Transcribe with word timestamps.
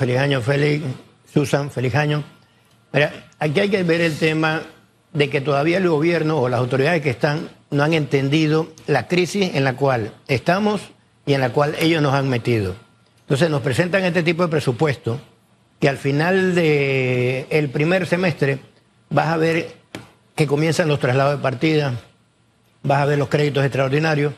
feliz 0.00 0.16
año, 0.16 0.40
Félix, 0.40 0.82
Susan, 1.30 1.70
feliz 1.70 1.94
año. 1.94 2.24
Mira, 2.90 3.12
aquí 3.38 3.60
hay 3.60 3.68
que 3.68 3.82
ver 3.82 4.00
el 4.00 4.16
tema 4.16 4.62
de 5.12 5.28
que 5.28 5.42
todavía 5.42 5.76
el 5.76 5.86
gobierno 5.90 6.38
o 6.38 6.48
las 6.48 6.58
autoridades 6.58 7.02
que 7.02 7.10
están 7.10 7.50
no 7.70 7.82
han 7.82 7.92
entendido 7.92 8.68
la 8.86 9.08
crisis 9.08 9.54
en 9.54 9.62
la 9.62 9.76
cual 9.76 10.14
estamos 10.26 10.80
y 11.26 11.34
en 11.34 11.42
la 11.42 11.50
cual 11.50 11.76
ellos 11.78 12.00
nos 12.00 12.14
han 12.14 12.30
metido. 12.30 12.76
Entonces 13.20 13.50
nos 13.50 13.60
presentan 13.60 14.02
este 14.04 14.22
tipo 14.22 14.42
de 14.42 14.48
presupuesto 14.48 15.20
que 15.78 15.90
al 15.90 15.98
final 15.98 16.54
del 16.54 17.68
primer 17.68 18.06
semestre 18.06 18.58
vas 19.10 19.26
a 19.26 19.36
ver 19.36 19.68
que 20.34 20.46
comienzan 20.46 20.88
los 20.88 20.98
traslados 20.98 21.36
de 21.36 21.42
partida, 21.42 21.92
vas 22.82 23.02
a 23.02 23.04
ver 23.04 23.18
los 23.18 23.28
créditos 23.28 23.62
extraordinarios, 23.66 24.32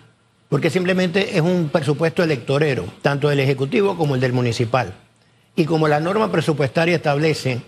porque 0.49 0.71
simplemente 0.71 1.37
es 1.37 1.41
un 1.41 1.69
presupuesto 1.69 2.25
electorero, 2.25 2.85
tanto 3.01 3.29
del 3.29 3.39
Ejecutivo 3.39 3.97
como 3.97 4.17
el 4.17 4.21
del 4.21 4.33
municipal. 4.33 4.95
Y 5.55 5.65
como 5.65 5.89
la 5.89 6.01
norma 6.01 6.31
presupuestaria 6.33 6.97
establece 6.97 7.61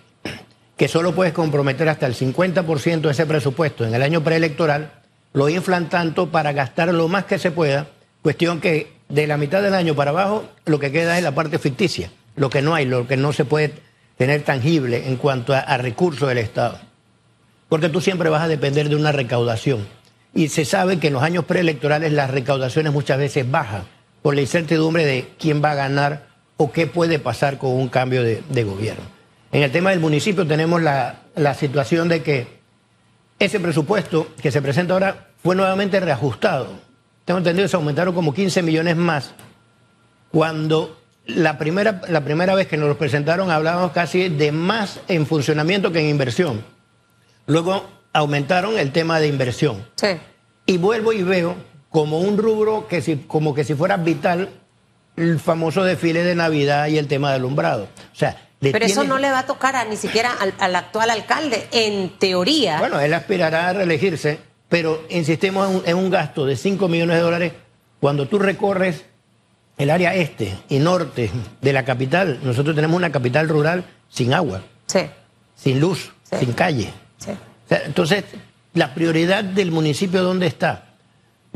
que 0.77 0.89
solo 0.89 1.15
puedes 1.15 1.33
comprometer 1.33 1.89
hasta 1.89 2.07
el 2.07 2.15
50% 2.15 3.01
de 3.01 3.11
ese 3.11 3.27
presupuesto 3.27 3.85
en 3.85 3.95
el 3.95 4.03
año 4.03 4.25
preelectoral, 4.25 4.93
lo 5.33 5.49
inflan 5.49 5.89
tanto 5.89 6.31
para 6.31 6.53
gastar 6.53 6.93
lo 6.93 7.09
más 7.09 7.25
que 7.25 7.39
se 7.39 7.51
pueda, 7.51 7.89
cuestión 8.23 8.61
que 8.61 8.93
de 9.09 9.27
la 9.27 9.37
mitad 9.37 9.63
del 9.63 9.75
año 9.75 9.95
para 9.95 10.11
abajo 10.11 10.45
lo 10.65 10.79
que 10.79 10.91
queda 10.91 11.17
es 11.17 11.25
la 11.25 11.35
parte 11.35 11.59
ficticia, 11.59 12.11
lo 12.37 12.51
que 12.51 12.63
no 12.63 12.75
hay, 12.75 12.87
lo 12.87 13.07
que 13.07 13.17
no 13.17 13.33
se 13.33 13.45
puede 13.45 13.75
tener 14.17 14.43
tangible 14.43 15.09
en 15.09 15.17
cuanto 15.17 15.55
a, 15.55 15.77
recursos 15.77 16.29
del 16.29 16.39
Estado. 16.39 16.79
Porque 17.69 17.89
tú 17.89 18.01
siempre 18.01 18.31
vas 18.31 18.43
a 18.43 18.49
depender 18.49 18.89
de 18.89 18.97
una 18.97 19.13
recaudación. 19.13 19.87
Y 20.35 20.49
se 20.49 20.65
sabe 20.65 20.99
que 20.99 21.09
en 21.09 21.15
los 21.15 21.23
años 21.23 21.45
preelectorales 21.45 22.13
las 22.13 22.31
recaudaciones 22.31 22.93
muchas 22.93 23.19
veces 23.19 23.49
bajan 23.49 23.85
por 24.23 24.35
la 24.35 24.41
incertidumbre 24.41 25.05
de 25.05 25.29
quién 25.39 25.63
va 25.63 25.73
a 25.73 25.77
ganar 25.77 26.27
o 26.57 26.71
qué 26.73 26.87
puede 26.87 27.19
pasar 27.19 27.59
con 27.59 27.73
un 27.73 27.89
cambio 27.89 28.23
de, 28.23 28.65
gobierno. 28.65 29.05
En 29.53 29.63
el 29.63 29.73
tema 29.73 29.91
del 29.91 30.01
municipio 30.01 30.47
tenemos 30.47 30.83
la, 30.83 31.23
la 31.37 31.55
situación 31.55 32.09
de 32.09 32.23
que 32.23 32.47
ese 33.39 33.61
presupuesto 33.61 34.29
que 34.41 34.51
se 34.51 34.63
presenta 34.63 34.95
ahora 34.95 35.29
fue 35.43 35.55
nuevamente 35.55 36.01
reajustado. 36.01 36.69
Tengo 37.25 37.39
entendido 37.39 37.65
que 37.65 37.71
se 37.71 37.77
aumentaron 37.77 38.15
como 38.15 38.35
15 38.35 38.63
millones 38.63 38.97
más, 38.97 39.33
cuando 40.31 41.01
la 41.27 41.59
primera, 41.59 42.03
la 42.09 42.25
primera 42.25 42.55
vez 42.55 42.67
que 42.67 42.77
nos 42.77 42.89
lo 42.89 42.99
presentaron 42.99 43.51
hablábamos 43.51 43.93
casi 43.93 44.29
de 44.29 44.53
más 44.53 45.01
en 45.09 45.27
funcionamiento 45.27 45.91
que 45.93 46.01
en 46.01 46.09
inversión. 46.09 46.65
Luego 47.47 47.85
aumentaron 48.13 48.79
el 48.79 48.93
tema 48.93 49.21
de 49.21 49.29
inversión. 49.29 49.87
Sí. 49.97 50.09
Y 50.67 50.79
vuelvo 50.79 51.13
y 51.13 51.23
veo 51.23 51.57
como 51.91 52.21
un 52.21 52.39
rubro 52.39 52.89
que 52.89 53.01
si, 53.03 53.17
como 53.17 53.55
que 53.55 53.65
si 53.65 53.75
fuera 53.75 53.97
vital 53.97 54.49
el 55.17 55.39
famoso 55.39 55.85
desfile 55.85 56.25
de 56.25 56.35
Navidad 56.35 56.89
y 56.89 56.99
el 56.99 57.07
tema 57.07 57.33
del 57.33 57.41
alumbrado. 57.41 57.89
O 58.13 58.17
sea, 58.17 58.49
pero 58.61 58.85
eso 58.85 59.05
no 59.05 59.19
le 59.19 59.31
va 59.31 59.41
a 59.41 59.47
tocar 59.47 59.77
a, 59.77 59.85
ni 59.85 59.97
siquiera 59.97 60.33
al, 60.59 60.77
actual 60.77 61.11
alcalde, 61.11 61.69
en 61.73 62.19
teoría. 62.19 62.79
Bueno, 62.79 62.99
él 63.01 63.13
aspirará 63.13 63.69
a 63.69 63.73
reelegirse, 63.75 64.39
pero 64.69 65.05
insistimos 65.11 65.69
en 65.69 65.77
un, 65.77 65.83
en 65.87 65.97
un 65.97 66.11
gasto 66.11 66.47
de 66.47 66.57
5 66.57 66.89
millones 66.89 67.17
de 67.17 67.23
dólares 67.23 67.53
cuando 68.01 68.29
tú 68.29 68.39
recorres 68.39 69.05
el 69.79 69.91
área 69.91 70.15
este 70.15 70.57
y 70.69 70.79
norte 70.79 71.31
de 71.61 71.73
la 71.73 71.85
capital, 71.85 72.39
nosotros 72.43 72.77
tenemos 72.77 72.97
una 72.97 73.11
capital 73.11 73.49
rural 73.49 73.85
sin 74.09 74.35
agua, 74.35 74.63
sin 75.57 75.81
luz, 75.81 76.13
sin 76.39 76.53
calle. 76.53 76.93
entonces, 77.71 78.25
la 78.75 78.95
prioridad 78.95 79.43
del 79.43 79.71
municipio, 79.71 80.23
¿dónde 80.23 80.47
está? 80.47 80.95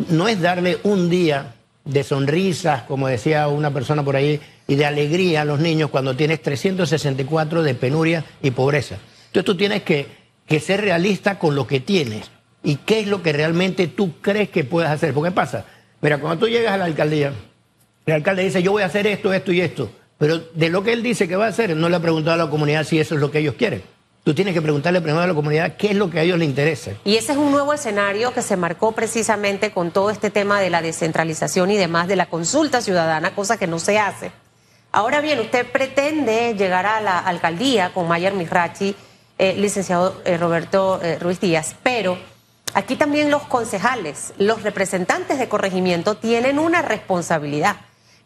No 0.09 0.29
es 0.29 0.41
darle 0.41 0.79
un 0.85 1.11
día 1.11 1.55
de 1.89 2.05
sonrisas, 2.05 2.83
como 2.83 3.09
decía 3.09 3.49
una 3.49 3.73
persona 3.73 4.05
por 4.05 4.15
ahí, 4.15 4.41
y 4.67 4.77
de 4.77 4.85
alegría 4.85 5.43
a 5.43 5.45
los 5.45 5.59
niños 5.59 5.91
cuando 5.91 6.15
tienes 6.15 6.43
364 6.43 7.63
de 7.63 7.75
penuria 7.75 8.25
y 8.43 8.51
pobreza. 8.51 8.99
Entonces 9.27 9.45
tú 9.45 9.57
tienes 9.57 9.83
que, 9.83 10.07
que 10.47 10.61
ser 10.61 10.83
realista 10.83 11.39
con 11.39 11.57
lo 11.57 11.67
que 11.67 11.81
tienes 11.81 12.31
y 12.63 12.77
qué 12.77 13.01
es 13.01 13.07
lo 13.07 13.23
que 13.23 13.33
realmente 13.33 13.89
tú 13.89 14.21
crees 14.21 14.51
que 14.51 14.65
puedes 14.65 14.91
hacer. 14.91 15.15
Porque 15.15 15.31
pasa, 15.31 15.65
mira, 16.03 16.19
cuando 16.19 16.45
tú 16.45 16.53
llegas 16.53 16.73
a 16.73 16.77
la 16.77 16.85
alcaldía, 16.85 17.33
el 18.05 18.13
alcalde 18.13 18.45
dice, 18.45 18.63
yo 18.63 18.73
voy 18.73 18.83
a 18.83 18.87
hacer 18.87 19.07
esto, 19.07 19.33
esto 19.33 19.53
y 19.53 19.63
esto. 19.63 19.91
Pero 20.19 20.39
de 20.39 20.69
lo 20.69 20.83
que 20.83 20.93
él 20.93 21.03
dice 21.03 21.27
que 21.27 21.37
va 21.37 21.47
a 21.47 21.49
hacer, 21.51 21.75
no 21.75 21.89
le 21.89 21.97
ha 21.97 22.01
preguntado 22.01 22.35
a 22.35 22.45
la 22.45 22.51
comunidad 22.51 22.85
si 22.85 22.99
eso 23.01 23.15
es 23.15 23.21
lo 23.21 23.31
que 23.31 23.39
ellos 23.39 23.55
quieren. 23.55 23.83
Tú 24.29 24.35
tienes 24.35 24.53
que 24.53 24.61
preguntarle 24.61 25.01
primero 25.01 25.23
a 25.23 25.27
la 25.27 25.33
comunidad 25.33 25.77
qué 25.79 25.93
es 25.93 25.97
lo 25.97 26.11
que 26.11 26.19
a 26.19 26.23
ellos 26.23 26.39
les 26.39 26.51
interesa. 26.51 26.91
Y 27.03 27.17
ese 27.17 27.33
es 27.33 27.39
un 27.39 27.51
nuevo 27.51 27.73
escenario 27.73 28.35
que 28.35 28.43
se 28.43 28.59
marcó 28.59 28.93
precisamente 28.93 29.71
con 29.71 29.91
todo 29.91 30.11
este 30.11 30.29
tema 30.29 30.61
de 30.61 30.69
la 30.69 30.83
descentralización 30.83 31.71
y 31.71 31.79
demás 31.79 32.09
de 32.09 32.17
la 32.17 32.27
consulta 32.27 32.83
ciudadana, 32.83 33.35
cosa 33.35 33.57
que 33.57 33.67
no 33.67 33.79
se 33.79 33.99
hace. 33.99 34.31
Ahora 34.93 35.23
bien, 35.23 35.41
usted 35.41 35.65
pretende 35.73 36.55
llegar 36.59 36.85
a 36.85 37.01
la 37.01 37.19
alcaldía 37.21 37.95
con 37.95 38.07
Mayer 38.07 38.35
Mirachi, 38.35 38.95
eh, 39.39 39.55
licenciado 39.57 40.21
eh, 40.27 40.37
Roberto 40.37 41.01
eh, 41.03 41.19
Ruiz 41.19 41.41
Díaz, 41.41 41.75
pero 41.83 42.19
aquí 42.75 42.97
también 42.97 43.31
los 43.31 43.45
concejales, 43.45 44.35
los 44.37 44.63
representantes 44.63 45.39
de 45.39 45.49
corregimiento 45.49 46.19
tienen 46.19 46.59
una 46.59 46.83
responsabilidad 46.83 47.77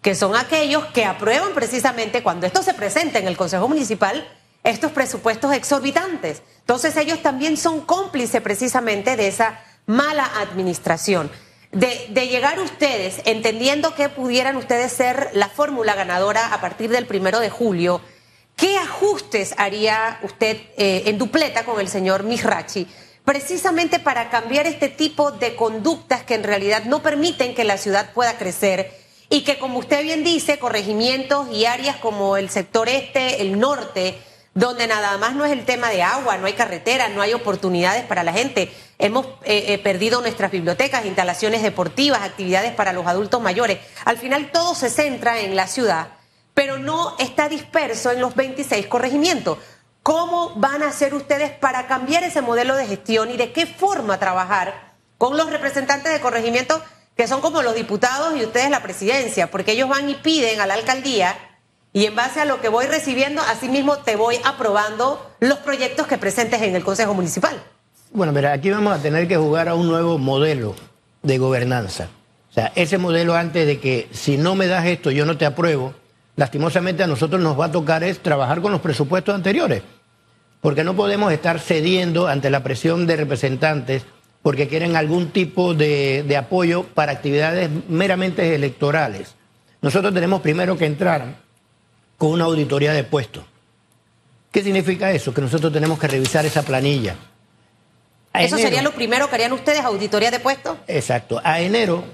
que 0.00 0.16
son 0.16 0.34
aquellos 0.34 0.84
que 0.86 1.04
aprueban 1.04 1.52
precisamente 1.54 2.24
cuando 2.24 2.48
esto 2.48 2.64
se 2.64 2.74
presenta 2.74 3.20
en 3.20 3.28
el 3.28 3.36
Consejo 3.36 3.68
Municipal 3.68 4.26
estos 4.64 4.92
presupuestos 4.92 5.52
exorbitantes. 5.52 6.42
Entonces 6.60 6.96
ellos 6.96 7.22
también 7.22 7.56
son 7.56 7.80
cómplices 7.80 8.40
precisamente 8.40 9.16
de 9.16 9.28
esa 9.28 9.60
mala 9.86 10.24
administración. 10.40 11.30
De, 11.72 12.28
llegar 12.28 12.60
ustedes, 12.60 13.22
entendiendo 13.24 13.94
que 13.94 14.10
pudieran 14.10 14.56
ustedes 14.56 14.92
ser 14.92 15.30
la 15.32 15.48
fórmula 15.48 15.94
ganadora 15.94 16.52
a 16.52 16.60
partir 16.60 16.90
del 16.90 17.06
primero 17.06 17.40
de 17.40 17.48
julio, 17.48 18.02
¿qué 18.56 18.76
ajustes 18.76 19.54
haría 19.56 20.20
usted 20.22 20.58
eh, 20.76 21.04
en 21.06 21.16
dupleta 21.16 21.64
con 21.64 21.80
el 21.80 21.88
señor 21.88 22.24
Mihrachi? 22.24 22.86
Precisamente 23.24 24.00
para 24.00 24.28
cambiar 24.28 24.66
este 24.66 24.88
tipo 24.88 25.30
de 25.30 25.56
conductas 25.56 26.24
que 26.24 26.34
en 26.34 26.42
realidad 26.42 26.84
no 26.84 27.02
permiten 27.02 27.54
que 27.54 27.64
la 27.64 27.78
ciudad 27.78 28.12
pueda 28.12 28.36
crecer 28.36 28.92
y 29.30 29.42
que 29.42 29.58
como 29.58 29.78
usted 29.78 30.02
bien 30.02 30.24
dice, 30.24 30.58
corregimientos 30.58 31.50
y 31.50 31.64
áreas 31.64 31.96
como 31.96 32.36
el 32.36 32.50
sector 32.50 32.90
este, 32.90 33.40
el 33.40 33.58
norte, 33.58 34.18
donde 34.54 34.86
nada 34.86 35.16
más 35.16 35.34
no 35.34 35.44
es 35.44 35.52
el 35.52 35.64
tema 35.64 35.88
de 35.88 36.02
agua, 36.02 36.36
no 36.36 36.46
hay 36.46 36.52
carretera, 36.52 37.08
no 37.08 37.22
hay 37.22 37.32
oportunidades 37.32 38.04
para 38.04 38.22
la 38.22 38.32
gente. 38.32 38.72
Hemos 38.98 39.26
eh, 39.44 39.64
eh, 39.68 39.78
perdido 39.78 40.20
nuestras 40.20 40.50
bibliotecas, 40.50 41.06
instalaciones 41.06 41.62
deportivas, 41.62 42.22
actividades 42.22 42.72
para 42.72 42.92
los 42.92 43.06
adultos 43.06 43.40
mayores. 43.40 43.78
Al 44.04 44.18
final 44.18 44.50
todo 44.52 44.74
se 44.74 44.90
centra 44.90 45.40
en 45.40 45.56
la 45.56 45.66
ciudad, 45.66 46.08
pero 46.54 46.78
no 46.78 47.16
está 47.18 47.48
disperso 47.48 48.10
en 48.10 48.20
los 48.20 48.34
26 48.34 48.86
corregimientos. 48.86 49.58
¿Cómo 50.02 50.52
van 50.56 50.82
a 50.82 50.88
hacer 50.88 51.14
ustedes 51.14 51.52
para 51.52 51.86
cambiar 51.86 52.24
ese 52.24 52.42
modelo 52.42 52.74
de 52.76 52.86
gestión 52.86 53.30
y 53.30 53.36
de 53.36 53.52
qué 53.52 53.66
forma 53.66 54.18
trabajar 54.18 54.92
con 55.16 55.36
los 55.36 55.48
representantes 55.50 56.12
de 56.12 56.20
corregimientos 56.20 56.82
que 57.16 57.28
son 57.28 57.40
como 57.40 57.62
los 57.62 57.74
diputados 57.74 58.36
y 58.36 58.44
ustedes 58.44 58.70
la 58.70 58.82
presidencia, 58.82 59.50
porque 59.50 59.72
ellos 59.72 59.88
van 59.88 60.08
y 60.08 60.14
piden 60.14 60.60
a 60.60 60.66
la 60.66 60.74
alcaldía 60.74 61.36
y 61.92 62.06
en 62.06 62.14
base 62.14 62.40
a 62.40 62.44
lo 62.44 62.60
que 62.60 62.68
voy 62.68 62.86
recibiendo, 62.86 63.42
así 63.42 63.68
mismo 63.68 63.98
te 63.98 64.16
voy 64.16 64.36
aprobando 64.44 65.30
los 65.40 65.58
proyectos 65.58 66.06
que 66.06 66.18
presentes 66.18 66.62
en 66.62 66.74
el 66.74 66.84
Consejo 66.84 67.14
Municipal. 67.14 67.62
Bueno, 68.12 68.32
mira, 68.32 68.52
aquí 68.52 68.70
vamos 68.70 68.98
a 68.98 69.02
tener 69.02 69.28
que 69.28 69.36
jugar 69.36 69.68
a 69.68 69.74
un 69.74 69.88
nuevo 69.88 70.18
modelo 70.18 70.74
de 71.22 71.38
gobernanza. 71.38 72.08
O 72.50 72.54
sea, 72.54 72.72
ese 72.74 72.98
modelo 72.98 73.34
antes 73.34 73.66
de 73.66 73.80
que 73.80 74.08
si 74.12 74.36
no 74.36 74.54
me 74.54 74.66
das 74.66 74.84
esto, 74.86 75.10
yo 75.10 75.24
no 75.24 75.38
te 75.38 75.46
apruebo, 75.46 75.94
lastimosamente 76.36 77.02
a 77.02 77.06
nosotros 77.06 77.40
nos 77.40 77.58
va 77.58 77.66
a 77.66 77.72
tocar 77.72 78.04
es 78.04 78.20
trabajar 78.20 78.60
con 78.60 78.72
los 78.72 78.80
presupuestos 78.80 79.34
anteriores, 79.34 79.82
porque 80.60 80.84
no 80.84 80.94
podemos 80.94 81.32
estar 81.32 81.60
cediendo 81.60 82.28
ante 82.28 82.50
la 82.50 82.62
presión 82.62 83.06
de 83.06 83.16
representantes 83.16 84.04
porque 84.42 84.68
quieren 84.68 84.96
algún 84.96 85.30
tipo 85.30 85.72
de, 85.72 86.36
apoyo 86.36 86.82
para 86.82 87.12
actividades 87.12 87.70
meramente 87.88 88.54
electorales. 88.54 89.34
Nosotros 89.80 90.12
tenemos 90.12 90.42
primero 90.42 90.76
que 90.76 90.86
entrar 90.86 91.36
con 92.22 92.30
una 92.30 92.44
auditoría 92.44 92.92
de 92.92 93.02
puestos. 93.02 93.42
¿Qué 94.52 94.62
significa 94.62 95.10
eso? 95.10 95.34
Que 95.34 95.40
nosotros 95.40 95.72
tenemos 95.72 95.98
que 95.98 96.06
revisar 96.06 96.46
esa 96.46 96.62
planilla. 96.62 97.16
¿Eso 98.32 98.56
sería 98.58 98.80
lo 98.80 98.92
primero 98.92 99.28
que 99.28 99.34
harían 99.34 99.50
ustedes, 99.50 99.80
auditoría 99.80 100.30
de 100.30 100.38
puestos? 100.38 100.78
Exacto. 100.86 101.40
A 101.42 101.60
enero 101.60 102.04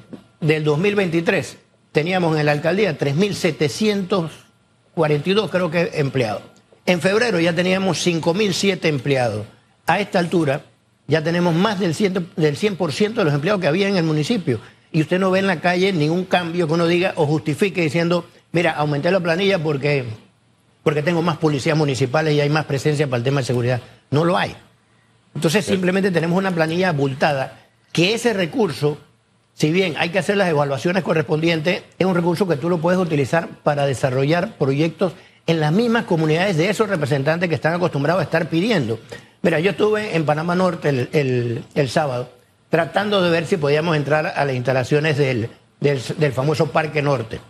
del 0.40 0.64
2023 0.64 1.58
teníamos 1.93 2.38
en 2.38 2.46
la 2.46 2.52
alcaldía 2.52 2.96
3.742, 2.96 5.50
creo 5.50 5.70
que, 5.70 5.90
empleados. 5.93 6.40
En 6.87 7.02
febrero 7.02 7.38
ya 7.38 7.54
teníamos 7.54 8.06
5.007 8.06 8.87
empleados. 8.87 9.44
A 9.87 10.00
esta 10.00 10.20
altura 10.20 10.62
ya 11.06 11.22
tenemos 11.22 11.54
más 11.54 11.81
del 11.81 11.94
100%, 11.94 12.34
del 12.34 12.56
100 12.56 13.14
de 13.14 13.25
los 13.25 13.34
empleados 13.34 13.61
que 13.61 13.66
había 13.66 13.88
en 13.88 13.99
el 13.99 14.04
municipio. 14.04 14.58
Y 14.90 15.02
usted 15.02 15.19
no 15.19 15.31
ve 15.31 15.40
en 15.40 15.49
la 15.49 15.61
calle 15.61 15.93
ningún 15.93 16.25
cambio 16.25 16.66
que 16.66 16.72
uno 16.72 16.87
diga 16.87 17.12
o 17.16 17.26
justifique 17.26 17.82
diciendo, 17.82 18.25
mira, 18.53 18.73
aumenté 18.73 19.11
la 19.11 19.21
planilla 19.21 19.62
porque, 19.62 20.05
porque 20.83 21.03
tengo 21.03 21.23
más 21.23 21.39
policías 21.39 21.77
municipales 21.77 22.35
y 22.35 22.41
hay 22.41 22.49
más 22.49 22.65
presencia 22.65 23.06
para 23.06 23.19
el 23.19 23.25
tema 23.25 23.41
de 23.41 23.47
seguridad. 23.47 23.81
No 24.11 24.25
lo 24.25 24.37
hay. 24.37 24.55
Entonces 25.35 25.65
simplemente 25.65 26.11
tenemos 26.11 26.39
una 26.39 26.50
planilla 26.50 26.89
abultada 26.89 27.67
que 27.93 28.15
ese 28.15 28.33
recurso, 28.33 28.99
si 29.55 29.71
bien 29.71 29.95
hay 29.99 30.11
que 30.11 30.19
hacer 30.19 30.37
las 30.37 30.49
evaluaciones 30.49 31.03
correspondientes, 31.03 31.83
es 31.99 32.06
un 32.06 32.15
recurso 32.15 32.49
que 32.49 32.56
tú 32.56 32.69
lo 32.69 32.79
puedes 32.79 33.00
utilizar 33.00 33.49
para 33.62 33.87
desarrollar 33.87 34.56
proyectos 34.59 35.12
en 35.47 35.61
las 35.61 35.73
mismas 35.73 36.05
comunidades 36.05 36.56
de 36.56 36.69
esos 36.69 36.89
representantes 36.89 37.49
que 37.49 37.55
están 37.55 37.75
acostumbrados 37.75 38.21
a 38.21 38.25
estar 38.25 38.49
pidiendo. 38.49 38.99
Mira, 39.41 39.61
yo 39.61 39.71
estuve 39.71 40.15
en 40.15 40.27
Panamá 40.27 40.55
Norte 40.55 41.09
el, 41.12 41.89
sábado 41.89 42.31
tratando 42.69 43.23
de 43.23 43.31
ver 43.31 43.47
si 43.47 43.56
podíamos 43.56 43.97
entrar 43.97 44.27
a 44.27 44.45
las 44.45 44.55
instalaciones 44.55 45.17
del, 45.17 45.49
del, 45.81 46.33
famoso 46.33 46.71
Parque 46.71 47.00
Norte. 47.00 47.41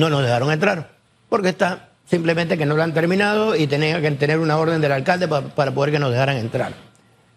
No 0.00 0.10
nos 0.10 0.22
dejaron 0.22 0.50
entrar, 0.50 0.90
porque 1.28 1.50
está 1.50 1.90
simplemente 2.08 2.58
que 2.58 2.66
no 2.66 2.74
lo 2.74 2.82
han 2.82 2.94
terminado 2.94 3.54
y 3.54 3.66
tenían 3.66 4.02
que 4.02 4.10
tener 4.12 4.38
una 4.38 4.56
orden 4.56 4.80
del 4.80 4.92
alcalde 4.92 5.28
para, 5.28 5.46
para 5.48 5.70
poder 5.72 5.92
que 5.92 5.98
nos 5.98 6.10
dejaran 6.10 6.36
entrar. 6.38 6.72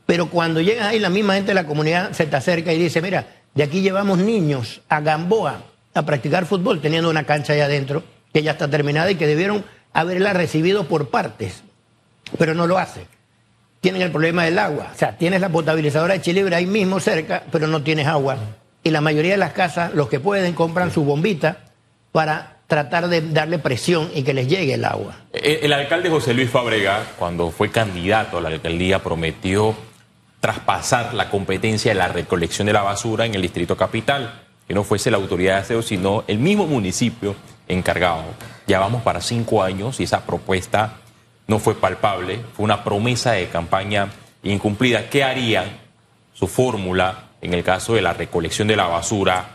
Pero 0.06 0.30
cuando 0.30 0.62
llegas 0.62 0.88
ahí, 0.88 1.00
la 1.00 1.10
misma 1.10 1.36
gente 1.36 1.50
de 1.50 1.56
la 1.56 1.66
comunidad 1.66 2.12
se 2.14 2.26
te 2.26 2.36
acerca 2.36 2.74
y 2.74 2.80
dice, 2.80 3.02
mira, 3.02 3.28
de 3.54 3.64
aquí 3.64 3.82
llevamos 3.82 4.18
niños 4.18 4.82
a 4.90 5.02
Gamboa 5.02 5.64
a 5.94 6.02
practicar 6.04 6.46
fútbol, 6.46 6.82
teniendo 6.82 7.10
una 7.10 7.24
cancha 7.24 7.54
allá 7.54 7.66
adentro, 7.66 8.04
que 8.34 8.42
ya 8.42 8.52
está 8.52 8.68
terminada 8.68 9.12
y 9.12 9.16
que 9.16 9.28
debieron 9.28 9.64
haberla 9.94 10.34
recibido 10.34 10.88
por 10.88 11.10
partes, 11.10 11.64
pero 12.38 12.56
no 12.56 12.66
lo 12.66 12.80
hace 12.80 13.06
tienen 13.84 14.02
el 14.02 14.12
problema 14.12 14.46
del 14.46 14.58
agua. 14.60 14.92
O 14.96 14.98
sea, 14.98 15.18
tienes 15.18 15.42
la 15.42 15.50
potabilizadora 15.50 16.14
de 16.14 16.22
Chilibre 16.22 16.56
ahí 16.56 16.66
mismo 16.66 17.02
cerca, 17.02 17.44
pero 17.52 17.68
no 17.68 17.84
tienes 17.84 18.08
agua. 18.08 18.38
Y 18.82 18.92
la 18.92 19.02
mayoría 19.02 19.32
de 19.34 19.38
las 19.38 19.52
casas, 19.52 19.94
los 19.94 20.08
que 20.08 20.22
pueden, 20.22 20.54
compran 20.54 20.90
su 20.90 21.04
bombita 21.04 21.58
para 22.14 22.53
tratar 22.74 23.08
de 23.08 23.22
darle 23.22 23.60
presión 23.60 24.10
y 24.16 24.24
que 24.24 24.34
les 24.34 24.48
llegue 24.48 24.74
el 24.74 24.84
agua. 24.84 25.16
El, 25.32 25.72
alcalde 25.74 26.10
José 26.10 26.34
Luis 26.34 26.50
Fabrega, 26.50 27.04
cuando 27.20 27.52
fue 27.52 27.70
candidato 27.70 28.40
a 28.40 28.42
la 28.42 28.50
alcaldía, 28.50 28.98
prometió 29.04 29.76
traspasar 30.40 31.14
la 31.14 31.30
competencia 31.30 31.92
de 31.92 32.00
la 32.00 32.08
recolección 32.08 32.66
de 32.66 32.74
la 32.74 32.82
basura 32.82 33.28
en 33.28 33.36
el 33.36 33.44
distrito 33.44 33.78
capital, 33.78 34.42
que 34.68 34.74
no 34.74 34.84
fuese 34.84 35.12
la 35.12 35.18
autoridad 35.18 35.54
de 35.54 35.62
aseo, 35.62 35.84
sino 35.84 36.24
el 36.28 36.40
mismo 36.40 36.66
municipio 36.66 37.36
encargado. 37.68 38.24
Ya 38.66 38.80
vamos 38.80 39.04
para 39.04 39.22
cinco 39.22 39.62
años 39.62 40.00
y 40.00 40.06
esa 40.06 40.26
propuesta 40.26 40.94
no 41.46 41.60
fue 41.60 41.76
palpable, 41.76 42.40
fue 42.56 42.66
una 42.66 42.84
promesa 42.84 43.34
de 43.34 43.50
campaña 43.50 44.08
incumplida. 44.42 45.12
¿Qué 45.12 45.24
harían 45.24 45.78
su 46.34 46.48
fórmula 46.48 47.26
en 47.40 47.54
el 47.54 47.64
caso 47.64 47.94
de 47.94 48.02
la 48.02 48.14
recolección 48.14 48.68
de 48.68 48.78
la 48.78 48.88
basura? 48.88 49.53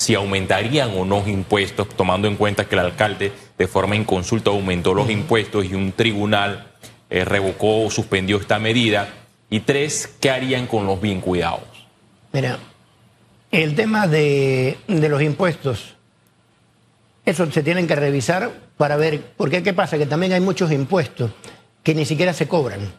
Si 0.00 0.14
aumentarían 0.14 0.92
o 0.96 1.04
no 1.04 1.28
impuestos, 1.28 1.86
tomando 1.90 2.26
en 2.26 2.36
cuenta 2.36 2.64
que 2.64 2.74
el 2.74 2.80
alcalde 2.80 3.32
de 3.58 3.68
forma 3.68 3.96
inconsulta 3.96 4.48
aumentó 4.48 4.94
los 4.94 5.10
impuestos 5.10 5.66
y 5.66 5.74
un 5.74 5.92
tribunal 5.92 6.72
eh, 7.10 7.22
revocó 7.26 7.84
o 7.84 7.90
suspendió 7.90 8.38
esta 8.38 8.58
medida. 8.58 9.12
Y 9.50 9.60
tres, 9.60 10.08
¿qué 10.18 10.30
harían 10.30 10.66
con 10.68 10.86
los 10.86 10.98
bien 11.02 11.20
cuidados? 11.20 11.60
Mira, 12.32 12.58
el 13.50 13.74
tema 13.74 14.06
de, 14.06 14.78
de 14.88 15.08
los 15.10 15.20
impuestos, 15.20 15.96
eso 17.26 17.52
se 17.52 17.62
tienen 17.62 17.86
que 17.86 17.94
revisar 17.94 18.52
para 18.78 18.96
ver, 18.96 19.20
porque 19.36 19.62
¿qué 19.62 19.74
pasa? 19.74 19.98
Que 19.98 20.06
también 20.06 20.32
hay 20.32 20.40
muchos 20.40 20.72
impuestos 20.72 21.30
que 21.82 21.94
ni 21.94 22.06
siquiera 22.06 22.32
se 22.32 22.48
cobran. 22.48 22.90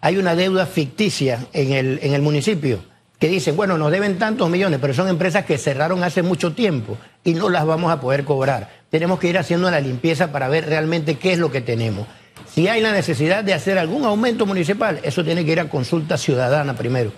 Hay 0.00 0.16
una 0.16 0.34
deuda 0.34 0.64
ficticia 0.64 1.48
en 1.52 1.72
el, 1.72 1.98
en 2.02 2.14
el 2.14 2.22
municipio 2.22 2.95
que 3.18 3.28
dicen, 3.28 3.56
bueno, 3.56 3.78
nos 3.78 3.90
deben 3.90 4.18
tantos 4.18 4.50
millones, 4.50 4.78
pero 4.80 4.92
son 4.92 5.08
empresas 5.08 5.44
que 5.44 5.58
cerraron 5.58 6.04
hace 6.04 6.22
mucho 6.22 6.52
tiempo 6.52 6.98
y 7.24 7.34
no 7.34 7.48
las 7.48 7.64
vamos 7.64 7.90
a 7.90 8.00
poder 8.00 8.24
cobrar. 8.24 8.70
Tenemos 8.90 9.18
que 9.18 9.28
ir 9.28 9.38
haciendo 9.38 9.70
la 9.70 9.80
limpieza 9.80 10.32
para 10.32 10.48
ver 10.48 10.66
realmente 10.66 11.16
qué 11.16 11.32
es 11.32 11.38
lo 11.38 11.50
que 11.50 11.60
tenemos. 11.60 12.06
Si 12.46 12.68
hay 12.68 12.80
la 12.80 12.92
necesidad 12.92 13.42
de 13.44 13.54
hacer 13.54 13.78
algún 13.78 14.04
aumento 14.04 14.46
municipal, 14.46 15.00
eso 15.02 15.24
tiene 15.24 15.44
que 15.44 15.52
ir 15.52 15.60
a 15.60 15.68
consulta 15.68 16.16
ciudadana 16.18 16.74
primero, 16.74 17.12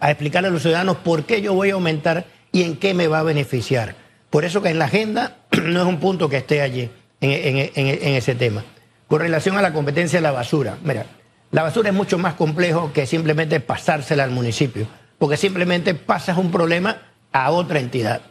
a 0.00 0.10
explicarle 0.10 0.48
a 0.48 0.52
los 0.52 0.62
ciudadanos 0.62 0.96
por 0.98 1.24
qué 1.24 1.42
yo 1.42 1.54
voy 1.54 1.70
a 1.70 1.74
aumentar 1.74 2.26
y 2.52 2.62
en 2.62 2.76
qué 2.76 2.94
me 2.94 3.08
va 3.08 3.20
a 3.20 3.24
beneficiar. 3.24 3.94
Por 4.30 4.44
eso 4.44 4.62
que 4.62 4.70
en 4.70 4.78
la 4.78 4.86
agenda 4.86 5.36
no 5.64 5.80
es 5.80 5.86
un 5.86 6.00
punto 6.00 6.28
que 6.28 6.38
esté 6.38 6.60
allí 6.60 6.90
en, 7.20 8.14
ese 8.14 8.34
tema. 8.34 8.64
Con 9.06 9.20
relación 9.20 9.56
a 9.56 9.62
la 9.62 9.72
competencia 9.72 10.18
de 10.18 10.22
la 10.22 10.32
basura, 10.32 10.76
mira, 10.84 11.06
la 11.50 11.62
basura 11.62 11.88
es 11.88 11.94
mucho 11.94 12.18
más 12.18 12.34
complejo 12.34 12.92
que 12.92 13.06
simplemente 13.06 13.60
pasársela 13.60 14.24
al 14.24 14.30
municipio, 14.30 14.86
porque 15.18 15.36
simplemente 15.36 15.94
pasas 15.94 16.38
un 16.38 16.50
problema 16.50 17.02
a 17.32 17.50
otra 17.50 17.80
entidad. 17.80 18.22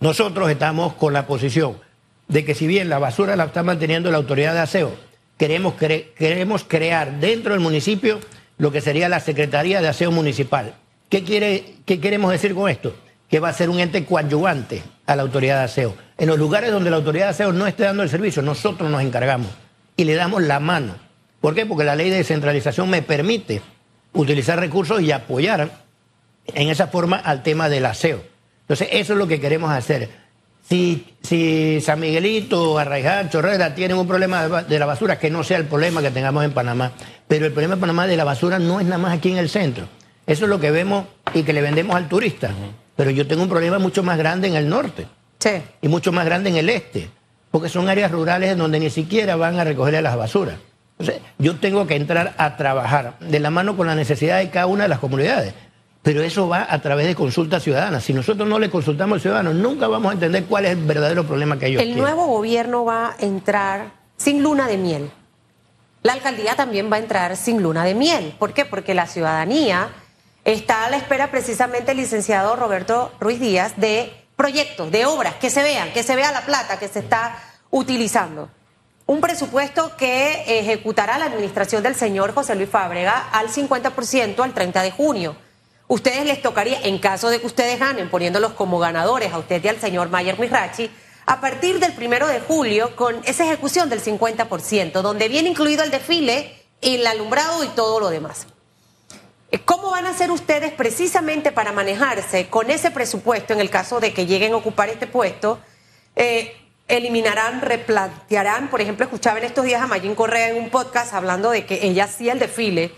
Nosotros 0.00 0.50
estamos 0.50 0.94
con 0.94 1.12
la 1.12 1.26
posición 1.26 1.76
de 2.28 2.44
que 2.44 2.54
si 2.54 2.66
bien 2.66 2.88
la 2.88 2.98
basura 2.98 3.36
la 3.36 3.44
está 3.44 3.62
manteniendo 3.62 4.10
la 4.10 4.18
autoridad 4.18 4.54
de 4.54 4.60
aseo, 4.60 4.92
queremos, 5.36 5.74
queremos 5.74 6.64
crear 6.64 7.20
dentro 7.20 7.52
del 7.52 7.60
municipio 7.60 8.20
lo 8.58 8.72
que 8.72 8.80
sería 8.80 9.08
la 9.08 9.20
Secretaría 9.20 9.80
de 9.80 9.88
Aseo 9.88 10.10
Municipal. 10.10 10.74
¿Qué, 11.08 11.24
quiere, 11.24 11.76
¿Qué 11.86 12.00
queremos 12.00 12.30
decir 12.30 12.54
con 12.54 12.68
esto? 12.68 12.94
Que 13.30 13.40
va 13.40 13.48
a 13.48 13.54
ser 13.54 13.70
un 13.70 13.78
ente 13.78 14.04
coadyuvante 14.04 14.82
a 15.06 15.16
la 15.16 15.22
autoridad 15.22 15.58
de 15.58 15.64
aseo 15.64 16.08
en 16.18 16.26
los 16.26 16.38
lugares 16.38 16.72
donde 16.72 16.90
la 16.90 16.96
autoridad 16.96 17.26
de 17.26 17.30
aseo 17.30 17.52
no 17.52 17.66
esté 17.66 17.84
dando 17.84 18.02
el 18.02 18.08
servicio, 18.08 18.42
nosotros 18.42 18.90
nos 18.90 19.02
encargamos 19.02 19.48
y 19.96 20.04
le 20.04 20.14
damos 20.14 20.42
la 20.42 20.58
mano. 20.58 20.96
¿Por 21.40 21.54
qué? 21.54 21.64
Porque 21.64 21.84
la 21.84 21.94
ley 21.94 22.10
de 22.10 22.16
descentralización 22.16 22.90
me 22.90 23.02
permite 23.02 23.62
utilizar 24.12 24.58
recursos 24.58 25.00
y 25.00 25.12
apoyar 25.12 25.70
en 26.54 26.68
esa 26.68 26.88
forma 26.88 27.16
al 27.16 27.42
tema 27.42 27.68
del 27.68 27.86
aseo. 27.86 28.22
Entonces, 28.62 28.88
eso 28.92 29.12
es 29.14 29.18
lo 29.18 29.26
que 29.26 29.40
queremos 29.40 29.70
hacer. 29.70 30.08
Si, 30.68 31.06
si 31.22 31.80
San 31.80 32.00
Miguelito, 32.00 32.78
Arraiján, 32.78 33.30
Chorrera 33.30 33.74
tienen 33.74 33.96
un 33.96 34.06
problema 34.06 34.46
de 34.62 34.78
la 34.78 34.84
basura, 34.84 35.18
que 35.18 35.30
no 35.30 35.42
sea 35.42 35.56
el 35.56 35.64
problema 35.64 36.02
que 36.02 36.10
tengamos 36.10 36.44
en 36.44 36.52
Panamá. 36.52 36.92
Pero 37.26 37.46
el 37.46 37.52
problema 37.52 37.74
en 37.74 37.80
Panamá 37.80 38.06
de 38.06 38.16
la 38.16 38.24
basura 38.24 38.58
no 38.58 38.80
es 38.80 38.86
nada 38.86 38.98
más 38.98 39.16
aquí 39.16 39.30
en 39.30 39.38
el 39.38 39.48
centro. 39.48 39.88
Eso 40.26 40.44
es 40.44 40.50
lo 40.50 40.60
que 40.60 40.70
vemos 40.70 41.06
y 41.32 41.42
que 41.42 41.54
le 41.54 41.62
vendemos 41.62 41.96
al 41.96 42.08
turista. 42.08 42.50
Pero 42.96 43.10
yo 43.10 43.26
tengo 43.26 43.42
un 43.42 43.48
problema 43.48 43.78
mucho 43.78 44.02
más 44.02 44.18
grande 44.18 44.48
en 44.48 44.56
el 44.56 44.68
norte. 44.68 45.06
Y 45.80 45.88
mucho 45.88 46.12
más 46.12 46.24
grande 46.24 46.50
en 46.50 46.56
el 46.56 46.68
este, 46.68 47.08
porque 47.50 47.68
son 47.68 47.88
áreas 47.88 48.10
rurales 48.10 48.50
en 48.50 48.58
donde 48.58 48.80
ni 48.80 48.90
siquiera 48.90 49.36
van 49.36 49.58
a 49.58 49.64
recoger 49.64 50.02
las 50.02 50.16
basuras. 50.16 50.56
Entonces, 50.98 51.22
yo 51.38 51.56
tengo 51.56 51.86
que 51.86 51.94
entrar 51.94 52.34
a 52.36 52.56
trabajar 52.56 53.14
de 53.20 53.38
la 53.38 53.50
mano 53.50 53.76
con 53.76 53.86
la 53.86 53.94
necesidad 53.94 54.38
de 54.38 54.50
cada 54.50 54.66
una 54.66 54.82
de 54.82 54.88
las 54.88 54.98
comunidades. 54.98 55.54
Pero 56.02 56.22
eso 56.22 56.48
va 56.48 56.66
a 56.68 56.80
través 56.80 57.06
de 57.06 57.14
consultas 57.14 57.62
ciudadanas. 57.62 58.04
Si 58.04 58.12
nosotros 58.12 58.48
no 58.48 58.58
le 58.58 58.70
consultamos 58.70 59.16
al 59.16 59.20
ciudadano, 59.20 59.52
nunca 59.52 59.88
vamos 59.88 60.10
a 60.10 60.14
entender 60.14 60.44
cuál 60.44 60.64
es 60.64 60.72
el 60.72 60.84
verdadero 60.84 61.26
problema 61.26 61.58
que 61.58 61.66
ellos 61.66 61.82
el 61.82 61.88
tienen. 61.88 62.04
El 62.04 62.14
nuevo 62.14 62.26
gobierno 62.28 62.84
va 62.84 63.10
a 63.10 63.16
entrar 63.18 63.92
sin 64.16 64.42
luna 64.42 64.68
de 64.68 64.78
miel. 64.78 65.10
La 66.02 66.12
alcaldía 66.12 66.54
también 66.54 66.90
va 66.90 66.96
a 66.96 67.00
entrar 67.00 67.36
sin 67.36 67.62
luna 67.62 67.84
de 67.84 67.94
miel. 67.94 68.34
¿Por 68.38 68.52
qué? 68.52 68.64
Porque 68.64 68.94
la 68.94 69.06
ciudadanía 69.06 69.88
está 70.44 70.86
a 70.86 70.90
la 70.90 70.96
espera 70.96 71.30
precisamente 71.30 71.90
el 71.92 71.98
licenciado 71.98 72.56
Roberto 72.56 73.12
Ruiz 73.20 73.40
Díaz 73.40 73.74
de 73.76 74.12
proyectos, 74.36 74.90
de 74.92 75.04
obras, 75.04 75.34
que 75.34 75.50
se 75.50 75.62
vean, 75.62 75.92
que 75.92 76.04
se 76.04 76.14
vea 76.14 76.30
la 76.30 76.42
plata 76.42 76.78
que 76.78 76.88
se 76.88 77.00
está 77.00 77.36
utilizando. 77.70 78.48
Un 79.06 79.20
presupuesto 79.20 79.96
que 79.96 80.44
ejecutará 80.60 81.18
la 81.18 81.24
administración 81.24 81.82
del 81.82 81.94
señor 81.94 82.32
José 82.32 82.54
Luis 82.54 82.68
Fábrega 82.68 83.28
al 83.32 83.48
50% 83.48 84.40
al 84.40 84.54
30 84.54 84.82
de 84.82 84.90
junio. 84.90 85.36
Ustedes 85.88 86.26
les 86.26 86.42
tocaría, 86.42 86.80
en 86.82 86.98
caso 86.98 87.30
de 87.30 87.40
que 87.40 87.46
ustedes 87.46 87.80
ganen, 87.80 88.10
poniéndolos 88.10 88.52
como 88.52 88.78
ganadores 88.78 89.32
a 89.32 89.38
usted 89.38 89.64
y 89.64 89.68
al 89.68 89.80
señor 89.80 90.10
Mayer 90.10 90.38
Mirachi, 90.38 90.90
a 91.24 91.40
partir 91.40 91.80
del 91.80 91.94
primero 91.94 92.26
de 92.26 92.40
julio 92.40 92.94
con 92.94 93.20
esa 93.24 93.44
ejecución 93.44 93.88
del 93.88 94.02
50%, 94.02 95.00
donde 95.00 95.28
viene 95.28 95.48
incluido 95.48 95.82
el 95.82 95.90
desfile, 95.90 96.62
el 96.82 97.06
alumbrado 97.06 97.64
y 97.64 97.68
todo 97.68 98.00
lo 98.00 98.10
demás. 98.10 98.46
¿Cómo 99.64 99.90
van 99.90 100.04
a 100.04 100.10
hacer 100.10 100.30
ustedes 100.30 100.72
precisamente 100.72 101.52
para 101.52 101.72
manejarse 101.72 102.50
con 102.50 102.70
ese 102.70 102.90
presupuesto 102.90 103.54
en 103.54 103.60
el 103.60 103.70
caso 103.70 103.98
de 103.98 104.12
que 104.12 104.26
lleguen 104.26 104.52
a 104.52 104.56
ocupar 104.56 104.90
este 104.90 105.06
puesto? 105.06 105.58
Eh, 106.16 106.54
eliminarán, 106.86 107.62
replantearán, 107.62 108.68
por 108.68 108.82
ejemplo, 108.82 109.04
escuchaba 109.06 109.38
en 109.38 109.44
estos 109.44 109.64
días 109.64 109.80
a 109.80 109.86
Mayín 109.86 110.14
Correa 110.14 110.50
en 110.50 110.56
un 110.56 110.68
podcast 110.68 111.14
hablando 111.14 111.50
de 111.50 111.64
que 111.64 111.86
ella 111.86 112.04
hacía 112.04 112.34
el 112.34 112.38
desfile 112.38 112.92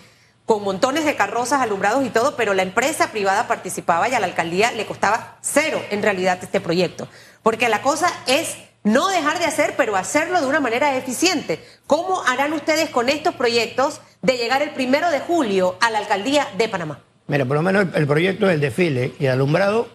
con 0.51 0.65
montones 0.65 1.05
de 1.05 1.15
carrozas 1.15 1.61
alumbrados 1.61 2.05
y 2.05 2.11
todo, 2.11 2.35
pero 2.35 2.55
la 2.55 2.65
empresa 2.65 3.13
privada 3.13 3.47
participaba 3.47 4.09
y 4.09 4.15
a 4.15 4.19
la 4.19 4.27
alcaldía 4.27 4.73
le 4.73 4.85
costaba 4.85 5.37
cero 5.43 5.81
en 5.91 6.03
realidad 6.03 6.41
este 6.43 6.61
proyecto. 6.61 7.07
Porque 7.45 7.69
la 7.69 7.83
cosa 7.83 8.09
es 8.27 8.57
no 8.83 9.07
dejar 9.11 9.39
de 9.39 9.45
hacer, 9.45 9.75
pero 9.77 9.95
hacerlo 9.95 10.41
de 10.41 10.49
una 10.49 10.59
manera 10.59 10.97
eficiente. 10.97 11.65
¿Cómo 11.87 12.25
harán 12.27 12.53
ustedes 12.53 12.91
con 12.91 13.09
estos 13.09 13.37
proyectos 13.37 14.01
de 14.23 14.39
llegar 14.39 14.61
el 14.61 14.71
primero 14.71 15.13
de 15.13 15.21
julio 15.21 15.77
a 15.81 15.89
la 15.89 15.99
alcaldía 15.99 16.49
de 16.59 16.69
Panamá? 16.69 16.99
Mira, 17.29 17.45
por 17.45 17.55
lo 17.57 17.63
menos 17.63 17.87
el, 17.95 18.09
proyecto 18.09 18.49
del 18.49 18.59
desfile 18.59 19.15
y 19.21 19.27
alumbrado, 19.27 19.87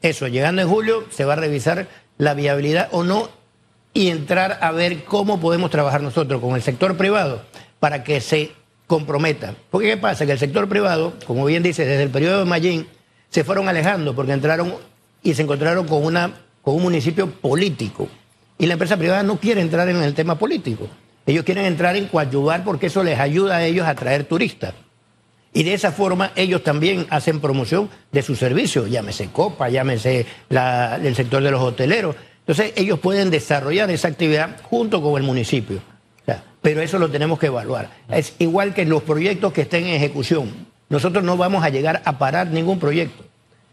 eso, 0.00 0.26
llegando 0.26 0.62
en 0.62 0.68
julio 0.68 1.04
se 1.10 1.24
va 1.24 1.34
a 1.34 1.36
revisar 1.36 1.86
la 2.18 2.34
viabilidad 2.34 2.88
o 2.90 3.04
no 3.04 3.28
y 3.94 4.08
entrar 4.08 4.58
a 4.62 4.72
ver 4.72 5.04
cómo 5.04 5.38
podemos 5.38 5.70
trabajar 5.70 6.02
nosotros 6.02 6.40
con 6.40 6.56
el 6.56 6.62
sector 6.62 6.96
privado 6.96 7.42
para 7.78 8.02
que 8.02 8.20
se 8.20 8.50
comprometa. 8.92 9.54
Porque 9.70 9.88
¿qué 9.88 9.96
pasa? 9.96 10.26
Que 10.26 10.32
el 10.32 10.38
sector 10.38 10.68
privado, 10.68 11.14
como 11.26 11.46
bien 11.46 11.62
dice, 11.62 11.86
desde 11.86 12.02
el 12.02 12.10
periodo 12.10 12.40
de 12.40 12.44
Mayín, 12.44 12.86
se 13.30 13.42
fueron 13.42 13.66
alejando 13.66 14.14
porque 14.14 14.32
entraron 14.32 14.74
y 15.22 15.32
se 15.32 15.40
encontraron 15.40 15.86
con, 15.86 16.04
una, 16.04 16.30
con 16.60 16.74
un 16.74 16.82
municipio 16.82 17.30
político. 17.30 18.06
Y 18.58 18.66
la 18.66 18.74
empresa 18.74 18.98
privada 18.98 19.22
no 19.22 19.38
quiere 19.38 19.62
entrar 19.62 19.88
en 19.88 20.02
el 20.02 20.12
tema 20.12 20.38
político. 20.38 20.88
Ellos 21.24 21.42
quieren 21.42 21.64
entrar 21.64 21.96
en 21.96 22.06
coadyuvar 22.06 22.64
porque 22.64 22.88
eso 22.88 23.02
les 23.02 23.18
ayuda 23.18 23.56
a 23.56 23.64
ellos 23.64 23.86
a 23.86 23.94
traer 23.94 24.24
turistas. 24.24 24.74
Y 25.54 25.62
de 25.62 25.72
esa 25.72 25.90
forma 25.90 26.32
ellos 26.36 26.62
también 26.62 27.06
hacen 27.08 27.40
promoción 27.40 27.88
de 28.10 28.20
sus 28.20 28.38
servicios, 28.38 28.90
llámese 28.90 29.30
Copa, 29.30 29.70
llámese 29.70 30.26
el 30.50 31.16
sector 31.16 31.42
de 31.42 31.50
los 31.50 31.62
hoteleros. 31.62 32.14
Entonces 32.40 32.74
ellos 32.76 32.98
pueden 32.98 33.30
desarrollar 33.30 33.90
esa 33.90 34.08
actividad 34.08 34.60
junto 34.64 35.00
con 35.00 35.16
el 35.16 35.26
municipio. 35.26 35.80
Pero 36.62 36.80
eso 36.80 36.98
lo 36.98 37.10
tenemos 37.10 37.38
que 37.38 37.46
evaluar. 37.46 37.90
Es 38.08 38.34
igual 38.38 38.72
que 38.72 38.86
los 38.86 39.02
proyectos 39.02 39.52
que 39.52 39.62
estén 39.62 39.84
en 39.84 39.94
ejecución. 39.94 40.50
Nosotros 40.88 41.24
no 41.24 41.36
vamos 41.36 41.64
a 41.64 41.68
llegar 41.68 42.00
a 42.04 42.18
parar 42.18 42.46
ningún 42.48 42.78
proyecto. 42.78 43.24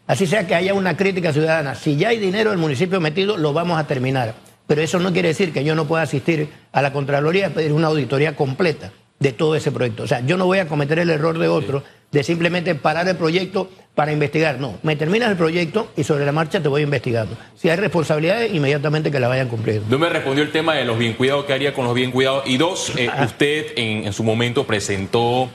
Así 0.07 0.25
sea 0.25 0.47
que 0.47 0.55
haya 0.55 0.73
una 0.73 0.97
crítica 0.97 1.31
ciudadana. 1.31 1.75
Si 1.75 1.95
ya 1.95 2.09
hay 2.09 2.17
dinero 2.17 2.49
del 2.49 2.57
municipio 2.57 2.99
metido, 2.99 3.37
lo 3.37 3.53
vamos 3.53 3.79
a 3.79 3.85
terminar. 3.85 4.33
Pero 4.65 4.81
eso 4.81 4.99
no 4.99 5.13
quiere 5.13 5.29
decir 5.29 5.53
que 5.53 5.63
yo 5.63 5.75
no 5.75 5.85
pueda 5.85 6.03
asistir 6.03 6.49
a 6.71 6.81
la 6.81 6.91
Contraloría 6.91 7.47
y 7.47 7.51
pedir 7.51 7.73
una 7.73 7.87
auditoría 7.87 8.35
completa 8.35 8.91
de 9.19 9.33
todo 9.33 9.55
ese 9.55 9.71
proyecto. 9.71 10.03
O 10.03 10.07
sea, 10.07 10.21
yo 10.21 10.37
no 10.37 10.45
voy 10.45 10.59
a 10.59 10.67
cometer 10.67 10.97
el 10.97 11.11
error 11.11 11.37
de 11.37 11.47
otro 11.47 11.83
de 12.11 12.23
simplemente 12.23 12.75
parar 12.75 13.07
el 13.07 13.15
proyecto 13.15 13.69
para 13.95 14.11
investigar. 14.11 14.59
No, 14.59 14.77
me 14.83 14.95
terminas 14.95 15.29
el 15.29 15.37
proyecto 15.37 15.91
y 15.95 16.03
sobre 16.03 16.25
la 16.25 16.31
marcha 16.31 16.61
te 16.61 16.69
voy 16.69 16.81
investigando. 16.81 17.37
Si 17.55 17.69
hay 17.69 17.77
responsabilidades, 17.77 18.53
inmediatamente 18.53 19.11
que 19.11 19.19
la 19.19 19.27
vayan 19.27 19.47
cumpliendo. 19.47 19.85
No 19.89 19.99
me 19.99 20.09
respondió 20.09 20.43
el 20.43 20.51
tema 20.51 20.75
de 20.75 20.85
los 20.85 20.97
bien 20.97 21.13
cuidados, 21.13 21.45
¿qué 21.45 21.53
haría 21.53 21.73
con 21.73 21.85
los 21.85 21.93
bien 21.93 22.11
cuidados? 22.11 22.43
Y 22.47 22.57
dos, 22.57 22.93
eh, 22.97 23.09
ah. 23.11 23.25
usted 23.25 23.73
en 23.75 24.11
su 24.13 24.23
momento 24.23 24.65
presentó 24.65 25.49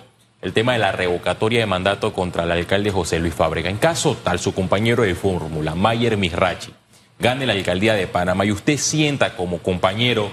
el 0.44 0.52
tema 0.52 0.74
de 0.74 0.78
la 0.78 0.92
revocatoria 0.92 1.60
de 1.60 1.66
mandato 1.66 2.12
contra 2.12 2.44
el 2.44 2.50
alcalde 2.50 2.90
José 2.90 3.18
Luis 3.18 3.32
Fábrega. 3.32 3.70
En 3.70 3.78
caso 3.78 4.14
tal, 4.22 4.38
su 4.38 4.52
compañero 4.52 5.02
de 5.02 5.14
fórmula, 5.14 5.74
Mayer 5.74 6.18
Misrachi, 6.18 6.70
gane 7.18 7.46
la 7.46 7.54
alcaldía 7.54 7.94
de 7.94 8.06
Panamá 8.06 8.44
y 8.44 8.52
usted 8.52 8.76
sienta 8.76 9.36
como 9.36 9.60
compañero 9.60 10.30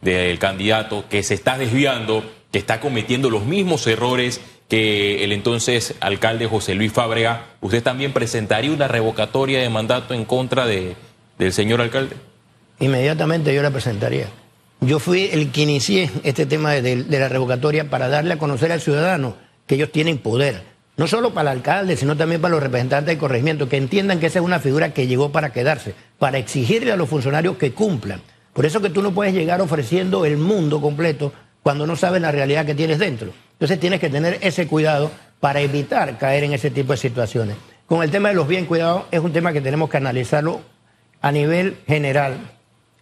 del 0.00 0.40
candidato 0.40 1.04
que 1.08 1.22
se 1.22 1.34
está 1.34 1.56
desviando, 1.56 2.24
que 2.50 2.58
está 2.58 2.80
cometiendo 2.80 3.30
los 3.30 3.44
mismos 3.44 3.86
errores 3.86 4.40
que 4.68 5.24
el 5.24 5.32
entonces 5.32 5.94
alcalde 6.00 6.46
José 6.46 6.74
Luis 6.74 6.92
Fábrega, 6.92 7.46
¿usted 7.60 7.82
también 7.82 8.12
presentaría 8.12 8.72
una 8.72 8.88
revocatoria 8.88 9.60
de 9.60 9.68
mandato 9.68 10.14
en 10.14 10.24
contra 10.24 10.66
de, 10.66 10.96
del 11.38 11.52
señor 11.52 11.80
alcalde? 11.80 12.16
Inmediatamente 12.80 13.54
yo 13.54 13.62
la 13.62 13.70
presentaría. 13.70 14.28
Yo 14.80 14.98
fui 14.98 15.30
el 15.32 15.50
que 15.52 15.62
inicié 15.62 16.10
este 16.24 16.46
tema 16.46 16.72
de, 16.72 17.04
de 17.04 17.18
la 17.18 17.28
revocatoria 17.28 17.88
para 17.88 18.08
darle 18.08 18.34
a 18.34 18.38
conocer 18.38 18.72
al 18.72 18.80
ciudadano 18.80 19.36
que 19.66 19.76
ellos 19.76 19.92
tienen 19.92 20.18
poder. 20.18 20.62
No 20.96 21.06
solo 21.08 21.34
para 21.34 21.50
el 21.50 21.58
alcalde, 21.58 21.96
sino 21.96 22.16
también 22.16 22.40
para 22.40 22.52
los 22.52 22.62
representantes 22.62 23.14
de 23.14 23.18
corregimiento, 23.18 23.68
que 23.68 23.76
entiendan 23.76 24.20
que 24.20 24.26
esa 24.26 24.38
es 24.38 24.44
una 24.44 24.60
figura 24.60 24.94
que 24.94 25.06
llegó 25.06 25.32
para 25.32 25.52
quedarse, 25.52 25.94
para 26.18 26.38
exigirle 26.38 26.92
a 26.92 26.96
los 26.96 27.08
funcionarios 27.08 27.56
que 27.56 27.72
cumplan. 27.72 28.20
Por 28.52 28.64
eso 28.64 28.80
que 28.80 28.90
tú 28.90 29.02
no 29.02 29.12
puedes 29.12 29.34
llegar 29.34 29.60
ofreciendo 29.60 30.24
el 30.24 30.36
mundo 30.36 30.80
completo 30.80 31.32
cuando 31.62 31.86
no 31.86 31.96
sabes 31.96 32.22
la 32.22 32.30
realidad 32.30 32.64
que 32.64 32.74
tienes 32.74 33.00
dentro. 33.00 33.32
Entonces 33.54 33.80
tienes 33.80 34.00
que 34.00 34.10
tener 34.10 34.38
ese 34.40 34.66
cuidado 34.66 35.10
para 35.40 35.60
evitar 35.60 36.18
caer 36.18 36.44
en 36.44 36.52
ese 36.52 36.70
tipo 36.70 36.92
de 36.92 36.98
situaciones. 36.98 37.56
Con 37.86 38.02
el 38.02 38.10
tema 38.10 38.30
de 38.30 38.34
los 38.34 38.48
bien 38.48 38.66
cuidados 38.66 39.04
es 39.10 39.20
un 39.20 39.32
tema 39.32 39.52
que 39.52 39.60
tenemos 39.60 39.90
que 39.90 39.96
analizarlo 39.96 40.60
a 41.20 41.32
nivel 41.32 41.78
general, 41.86 42.38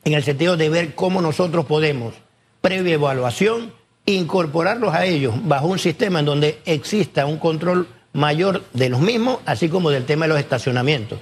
en 0.04 0.12
el 0.14 0.22
sentido 0.22 0.56
de 0.56 0.68
ver 0.68 0.94
cómo 0.94 1.22
nosotros 1.22 1.66
podemos, 1.66 2.14
previa 2.60 2.94
evaluación, 2.94 3.72
incorporarlos 4.06 4.94
a 4.94 5.04
ellos 5.06 5.34
bajo 5.44 5.68
un 5.68 5.78
sistema 5.78 6.20
en 6.20 6.26
donde 6.26 6.60
exista 6.64 7.26
un 7.26 7.38
control 7.38 7.88
mayor 8.12 8.62
de 8.72 8.88
los 8.88 9.00
mismos, 9.00 9.38
así 9.46 9.68
como 9.68 9.90
del 9.90 10.04
tema 10.04 10.26
de 10.26 10.30
los 10.30 10.38
estacionamientos. 10.38 11.18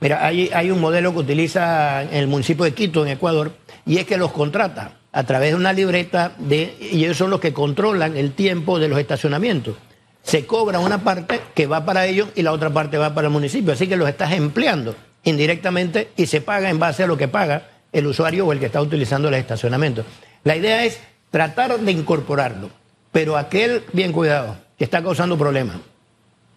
Mira, 0.00 0.24
hay, 0.24 0.50
hay 0.52 0.70
un 0.70 0.80
modelo 0.80 1.12
que 1.12 1.20
utiliza 1.20 2.02
el 2.02 2.26
municipio 2.26 2.64
de 2.64 2.74
Quito, 2.74 3.04
en 3.04 3.12
Ecuador, 3.12 3.52
y 3.86 3.98
es 3.98 4.04
que 4.04 4.16
los 4.16 4.32
contrata 4.32 4.92
a 5.14 5.22
través 5.24 5.50
de 5.52 5.56
una 5.56 5.72
libreta 5.72 6.32
de, 6.38 6.76
y 6.80 7.04
ellos 7.04 7.16
son 7.16 7.30
los 7.30 7.40
que 7.40 7.52
controlan 7.52 8.16
el 8.16 8.32
tiempo 8.32 8.80
de 8.80 8.88
los 8.88 8.98
estacionamientos. 8.98 9.76
Se 10.22 10.44
cobra 10.44 10.80
una 10.80 11.04
parte 11.04 11.40
que 11.54 11.66
va 11.66 11.84
para 11.84 12.06
ellos 12.06 12.28
y 12.34 12.42
la 12.42 12.52
otra 12.52 12.70
parte 12.70 12.98
va 12.98 13.14
para 13.14 13.28
el 13.28 13.32
municipio, 13.32 13.72
así 13.72 13.86
que 13.86 13.96
los 13.96 14.08
estás 14.08 14.32
empleando 14.32 14.96
indirectamente 15.22 16.08
y 16.16 16.26
se 16.26 16.40
paga 16.40 16.68
en 16.68 16.80
base 16.80 17.04
a 17.04 17.06
lo 17.06 17.16
que 17.16 17.28
paga 17.28 17.68
el 17.92 18.06
usuario 18.06 18.44
o 18.44 18.52
el 18.52 18.58
que 18.58 18.66
está 18.66 18.82
utilizando 18.82 19.28
el 19.28 19.34
estacionamiento. 19.34 20.04
La 20.42 20.56
idea 20.56 20.84
es 20.84 21.00
tratar 21.30 21.78
de 21.78 21.92
incorporarlo. 21.92 22.70
Pero 23.12 23.36
aquel 23.36 23.84
bien 23.92 24.10
cuidado 24.10 24.56
que 24.76 24.82
está 24.82 25.00
causando 25.00 25.38
problemas, 25.38 25.76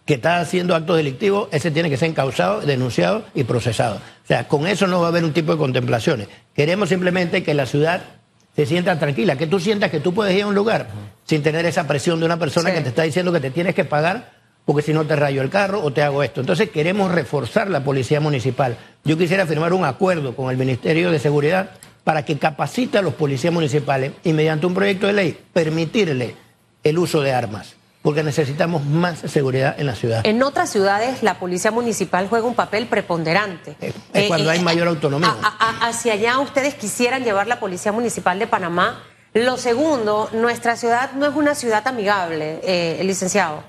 que 0.05 0.15
está 0.15 0.39
haciendo 0.39 0.75
actos 0.75 0.97
delictivos, 0.97 1.49
ese 1.51 1.69
tiene 1.69 1.87
que 1.87 1.97
ser 1.97 2.09
encausado, 2.09 2.61
denunciado 2.61 3.25
y 3.35 3.43
procesado. 3.43 3.97
O 3.97 4.27
sea, 4.27 4.47
con 4.47 4.65
eso 4.65 4.87
no 4.87 4.99
va 4.99 5.05
a 5.05 5.09
haber 5.09 5.23
un 5.23 5.33
tipo 5.33 5.51
de 5.51 5.59
contemplaciones. 5.59 6.27
Queremos 6.55 6.89
simplemente 6.89 7.43
que 7.43 7.53
la 7.53 7.67
ciudad 7.67 8.16
se 8.57 8.65
sienta 8.65 8.97
tranquila, 8.97 9.35
que 9.35 9.45
tú 9.45 9.59
sientas 9.59 9.91
que 9.91 9.99
tú 9.99 10.15
puedes 10.15 10.35
ir 10.35 10.41
a 10.41 10.47
un 10.47 10.55
lugar 10.55 10.87
sin 11.25 11.43
tener 11.43 11.67
esa 11.67 11.85
presión 11.87 12.19
de 12.19 12.25
una 12.25 12.39
persona 12.39 12.73
que 12.73 12.81
te 12.81 12.89
está 12.89 13.03
diciendo 13.03 13.31
que 13.31 13.39
te 13.39 13.51
tienes 13.51 13.75
que 13.75 13.85
pagar 13.85 14.31
porque 14.65 14.81
si 14.81 14.93
no 14.93 15.05
te 15.05 15.15
rayo 15.15 15.43
el 15.43 15.51
carro 15.51 15.83
o 15.83 15.93
te 15.93 16.01
hago 16.01 16.23
esto. 16.23 16.41
Entonces 16.41 16.71
queremos 16.71 17.11
reforzar 17.11 17.69
la 17.69 17.83
policía 17.83 18.19
municipal. 18.19 18.75
Yo 19.05 19.15
quisiera 19.15 19.45
firmar 19.45 19.73
un 19.73 19.85
acuerdo 19.85 20.35
con 20.35 20.49
el 20.49 20.57
Ministerio 20.57 21.11
de 21.11 21.19
Seguridad 21.19 21.69
para 22.03 22.25
que 22.25 22.39
capacite 22.39 22.97
a 22.97 23.03
los 23.03 23.13
policías 23.13 23.53
municipales 23.53 24.13
y 24.23 24.33
mediante 24.33 24.65
un 24.65 24.73
proyecto 24.73 25.05
de 25.05 25.13
ley 25.13 25.39
permitirle 25.53 26.35
el 26.83 26.97
uso 26.97 27.21
de 27.21 27.33
armas, 27.33 27.75
porque 28.01 28.23
necesitamos 28.23 28.85
más 28.85 29.19
seguridad 29.19 29.75
en 29.77 29.85
la 29.85 29.95
ciudad. 29.95 30.25
En 30.25 30.41
otras 30.43 30.69
ciudades 30.69 31.23
la 31.23 31.39
policía 31.39 31.71
municipal 31.71 32.27
juega 32.29 32.47
un 32.47 32.55
papel 32.55 32.87
preponderante. 32.87 33.75
Es, 34.13 34.27
cuando 34.27 34.49
eh, 34.49 34.53
hay 34.53 34.63
mayor 34.63 34.87
autonomía. 34.87 35.35
hacia 35.81 36.13
allá 36.13 36.39
ustedes 36.39 36.75
quisieran 36.75 37.23
llevar 37.23 37.47
la 37.47 37.59
policía 37.59 37.91
municipal 37.91 38.39
de 38.39 38.47
Panamá. 38.47 39.03
Lo 39.33 39.57
segundo, 39.57 40.29
nuestra 40.33 40.75
ciudad 40.77 41.11
no 41.13 41.25
es 41.25 41.35
una 41.35 41.53
ciudad 41.53 41.85
amigable, 41.87 42.59
eh, 42.63 43.01
licenciado. 43.03 43.63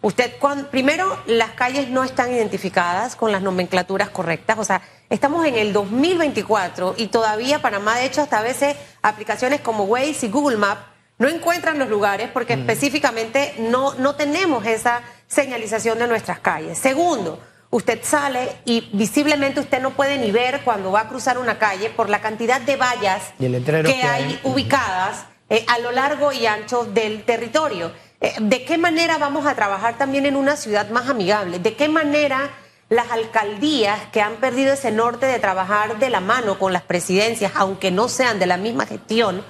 Usted, 0.00 0.32
primero, 0.70 1.18
las 1.26 1.50
calles 1.52 1.88
no 1.88 2.04
están 2.04 2.32
identificadas 2.32 3.16
con 3.16 3.32
las 3.32 3.42
nomenclaturas 3.42 4.10
correctas, 4.10 4.56
o 4.56 4.64
sea, 4.64 4.80
estamos 5.10 5.44
en 5.44 5.56
el 5.56 5.72
2024 5.72 6.94
y 6.96 7.08
todavía 7.08 7.60
Panamá, 7.60 7.96
de 7.96 8.06
hecho, 8.06 8.20
hasta 8.20 8.38
a 8.38 8.42
veces 8.42 8.76
aplicaciones 9.02 9.60
como 9.60 9.84
Waze 9.84 10.26
y 10.26 10.28
Google 10.28 10.56
Maps 10.56 10.82
no 11.18 11.28
encuentran 11.28 11.78
los 11.78 11.88
lugares 11.88 12.30
porque 12.32 12.56
mm. 12.56 12.60
específicamente 12.60 13.54
no, 13.58 13.94
no 13.94 14.14
tenemos 14.14 14.64
esa 14.66 15.02
señalización 15.26 15.98
de 15.98 16.06
nuestras 16.06 16.40
calles. 16.40 16.78
Segundo, 16.78 17.40
usted 17.70 18.00
sale 18.02 18.48
y 18.64 18.88
visiblemente 18.92 19.60
usted 19.60 19.82
no 19.82 19.90
puede 19.90 20.18
ni 20.18 20.30
ver 20.30 20.62
cuando 20.64 20.92
va 20.92 21.02
a 21.02 21.08
cruzar 21.08 21.38
una 21.38 21.58
calle 21.58 21.90
por 21.90 22.08
la 22.08 22.20
cantidad 22.20 22.60
de 22.60 22.76
vallas 22.76 23.32
que, 23.38 24.02
hay, 24.02 24.40
ubicadas 24.44 25.26
eh, 25.50 25.64
a 25.68 25.78
lo 25.80 25.92
largo 25.92 26.32
y 26.32 26.46
ancho 26.46 26.84
del 26.84 27.24
territorio. 27.24 27.92
Eh, 28.20 28.34
¿De 28.40 28.64
qué 28.64 28.78
manera 28.78 29.18
vamos 29.18 29.46
a 29.46 29.54
trabajar 29.54 29.98
también 29.98 30.26
en 30.26 30.36
una 30.36 30.56
ciudad 30.56 30.88
más 30.90 31.08
amigable? 31.08 31.58
¿De 31.58 31.74
qué 31.74 31.88
manera 31.88 32.50
las 32.88 33.10
alcaldías 33.10 34.00
que 34.12 34.22
han 34.22 34.36
perdido 34.36 34.72
ese 34.72 34.90
norte 34.90 35.26
de 35.26 35.38
trabajar 35.38 35.98
de 35.98 36.08
la 36.08 36.20
mano 36.20 36.58
con 36.58 36.72
las 36.72 36.82
presidencias, 36.82 37.52
aunque 37.54 37.90
no 37.90 38.08
sean 38.08 38.38
de 38.38 38.46
la 38.46 38.56
misma 38.56 38.86
gestión, 38.86 39.44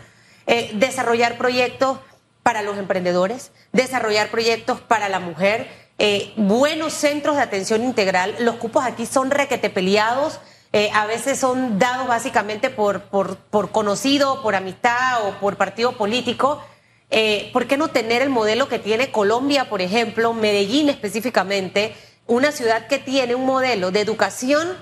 eh, 0.49 0.73
desarrollar 0.75 1.39
proyectos 1.39 1.99
para 2.43 2.63
los 2.63 2.77
emprendedores, 2.77 3.53
desarrollar 3.73 4.31
proyectos 4.31 4.81
para 4.81 5.09
la 5.09 5.21
mujer, 5.21 5.69
eh, 5.99 6.33
buenos 6.37 6.93
centros 6.93 7.37
de 7.37 7.43
atención 7.43 7.85
integral? 7.85 8.35
Los 8.41 8.57
cupos 8.57 8.85
aquí 8.85 9.07
son 9.07 9.31
requete 9.31 9.71
peleados. 9.71 10.41
a 10.93 11.07
veces 11.07 11.39
son 11.39 11.79
dados 11.79 12.07
básicamente 12.09 12.69
por, 12.69 13.03
por, 13.05 13.71
conocido, 13.71 14.43
por 14.43 14.55
amistad 14.55 15.27
o 15.27 15.39
por 15.41 15.57
partido 15.57 15.93
político. 15.97 16.61
Eh, 17.11 17.49
¿por 17.53 17.67
qué 17.67 17.77
no 17.77 17.89
tener 17.89 18.21
el 18.21 18.29
modelo 18.29 18.69
que 18.69 18.79
tiene 18.79 19.11
Colombia, 19.11 19.71
por 19.71 19.81
ejemplo, 19.81 20.35
Medellín 20.35 20.91
específicamente, 20.91 21.95
una 22.27 22.53
ciudad 22.53 22.87
que 22.87 22.99
tiene 22.99 23.35
un 23.35 23.47
modelo 23.47 23.91
de 23.91 24.01
educación 24.01 24.77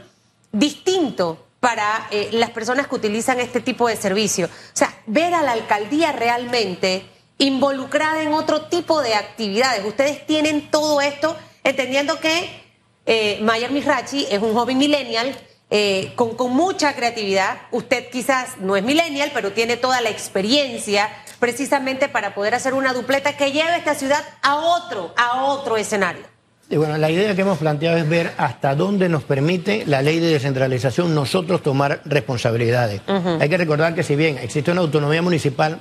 distinto 0.51 1.46
para 1.67 2.07
eh, 2.13 2.29
las 2.31 2.51
personas 2.51 2.87
que 2.87 2.95
utilizan 2.95 3.41
este 3.41 3.61
tipo 3.61 3.89
de 3.89 3.97
servicio? 3.97 4.47
O 4.47 4.51
sea, 4.73 4.95
ver 5.07 5.35
a 5.35 5.43
la 5.43 5.51
alcaldía 5.51 6.13
realmente 6.13 7.05
involucrada 7.39 8.23
en 8.23 8.33
otro 8.35 8.67
tipo 8.67 9.03
de 9.03 9.17
actividades. 9.17 9.85
Ustedes 9.85 10.25
tienen 10.29 10.71
todo 10.71 11.01
esto 11.01 11.37
entendiendo 11.65 12.21
que 12.21 12.63
eh, 13.05 13.41
Mayer 13.43 13.73
es 13.75 14.41
un 14.41 14.55
joven 14.55 14.79
millennial 14.79 15.37
eh, 15.69 16.13
con, 16.15 16.37
con 16.37 16.53
mucha 16.53 16.95
creatividad. 16.95 17.63
Usted 17.73 18.11
quizás 18.11 18.59
no 18.59 18.77
es 18.77 18.85
millennial, 18.85 19.33
pero 19.35 19.51
tiene 19.51 19.77
toda 19.77 20.01
la 20.01 20.11
experiencia 20.11 21.11
precisamente 21.41 22.09
para 22.09 22.33
poder 22.33 22.55
hacer 22.55 22.75
una 22.75 22.93
dupleta 22.93 23.37
que 23.37 23.51
lleve 23.51 23.75
esta 23.77 23.97
ciudad 23.97 24.23
a 24.41 24.55
otro, 24.55 25.13
a 25.17 25.47
otro 25.47 25.77
escenario. 25.77 26.36
Y 26.69 26.77
bueno, 26.77 26.99
la 26.99 27.11
idea 27.11 27.35
que 27.37 27.43
hemos 27.43 27.59
planteado 27.59 27.97
es 27.97 28.09
ver 28.09 28.33
hasta 28.39 28.75
dónde 28.75 29.09
nos 29.09 29.23
permite 29.23 29.85
la 29.87 30.03
ley 30.03 30.19
de 30.19 30.33
descentralización 30.33 31.15
nosotros 31.15 31.63
tomar 31.63 32.01
responsabilidades. 32.05 33.03
Hay 33.07 33.49
que 33.49 33.57
recordar 33.57 33.95
que 33.95 34.03
si 34.03 34.17
bien 34.17 34.39
existe 34.39 34.73
una 34.73 34.81
autonomía 34.81 35.23
municipal, 35.23 35.81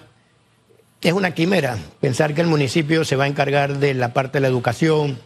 es 1.02 1.14
una 1.14 1.32
quimera 1.32 1.78
pensar 2.00 2.36
que 2.36 2.42
el 2.42 2.48
municipio 2.48 3.04
se 3.04 3.16
va 3.16 3.24
a 3.24 3.28
encargar 3.28 3.80
de 3.80 3.96
la 3.96 4.14
parte 4.14 4.38
de 4.38 4.42
la 4.42 4.48
educación, 4.48 5.18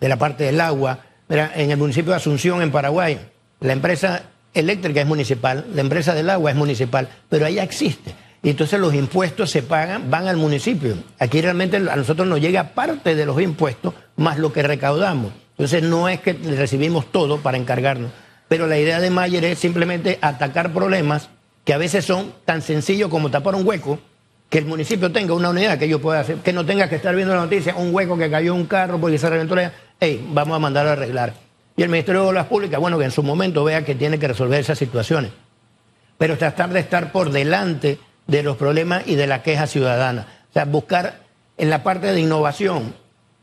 de 0.00 0.08
la 0.08 0.16
parte 0.16 0.44
del 0.44 0.60
agua. 0.60 0.98
En 1.28 1.70
el 1.70 1.76
municipio 1.76 2.10
de 2.10 2.16
Asunción, 2.16 2.60
en 2.60 2.72
Paraguay, 2.72 3.20
la 3.60 3.72
empresa 3.72 4.22
eléctrica 4.52 5.00
es 5.00 5.06
municipal, 5.06 5.64
la 5.72 5.80
empresa 5.80 6.12
del 6.12 6.28
agua 6.28 6.50
es 6.50 6.56
municipal, 6.56 7.08
pero 7.28 7.46
ahí 7.46 7.58
existe 7.58 8.14
y 8.42 8.50
entonces 8.50 8.80
los 8.80 8.92
impuestos 8.94 9.50
se 9.50 9.62
pagan, 9.62 10.10
van 10.10 10.26
al 10.26 10.36
municipio. 10.36 10.96
Aquí 11.18 11.40
realmente 11.40 11.76
a 11.76 11.96
nosotros 11.96 12.26
nos 12.26 12.40
llega 12.40 12.74
parte 12.74 13.14
de 13.14 13.24
los 13.24 13.40
impuestos 13.40 13.94
más 14.16 14.38
lo 14.38 14.52
que 14.52 14.62
recaudamos. 14.62 15.32
Entonces 15.52 15.82
no 15.82 16.08
es 16.08 16.20
que 16.20 16.32
recibimos 16.32 17.12
todo 17.12 17.38
para 17.38 17.56
encargarnos. 17.56 18.10
pero 18.48 18.66
la 18.66 18.78
idea 18.78 19.00
de 19.00 19.10
Mayer 19.10 19.44
es 19.44 19.58
simplemente 19.58 20.18
atacar 20.20 20.72
problemas 20.72 21.30
que 21.64 21.72
a 21.72 21.78
veces 21.78 22.04
son 22.04 22.32
tan 22.44 22.60
sencillos 22.60 23.08
como 23.08 23.30
tapar 23.30 23.54
un 23.54 23.66
hueco, 23.66 23.98
que 24.50 24.58
el 24.58 24.66
municipio 24.66 25.10
tenga 25.10 25.32
una 25.32 25.50
unidad 25.50 25.78
que 25.78 25.88
yo 25.88 26.00
pueda 26.00 26.20
hacer, 26.20 26.36
que 26.38 26.52
no 26.52 26.66
tenga 26.66 26.88
que 26.88 26.96
estar 26.96 27.14
viendo 27.14 27.34
la 27.34 27.42
noticia, 27.42 27.76
un 27.76 27.94
hueco 27.94 28.18
que 28.18 28.28
cayó 28.28 28.54
un 28.54 28.66
carro 28.66 29.00
porque 29.00 29.18
se 29.18 29.30
reventó 29.30 29.54
la... 29.54 29.72
Hey, 29.98 30.28
vamos 30.32 30.56
a 30.56 30.58
mandar 30.58 30.86
a 30.86 30.92
arreglar. 30.92 31.32
Y 31.76 31.82
el 31.82 31.88
Ministerio 31.88 32.22
de 32.22 32.28
Obras 32.28 32.46
Públicas, 32.46 32.78
bueno, 32.78 32.98
que 32.98 33.04
en 33.04 33.12
su 33.12 33.22
momento 33.22 33.64
vea 33.64 33.84
que 33.84 33.94
tiene 33.94 34.18
que 34.18 34.28
resolver 34.28 34.60
esas 34.60 34.78
situaciones. 34.78 35.30
Pero 36.18 36.36
tratar 36.36 36.70
de 36.70 36.80
estar 36.80 37.12
por 37.12 37.30
delante 37.30 37.98
de 38.26 38.42
los 38.42 38.56
problemas 38.56 39.04
y 39.06 39.14
de 39.14 39.26
la 39.26 39.42
queja 39.42 39.66
ciudadana. 39.66 40.26
O 40.50 40.52
sea, 40.52 40.64
buscar 40.64 41.20
en 41.56 41.70
la 41.70 41.82
parte 41.82 42.12
de 42.12 42.20
innovación, 42.20 42.94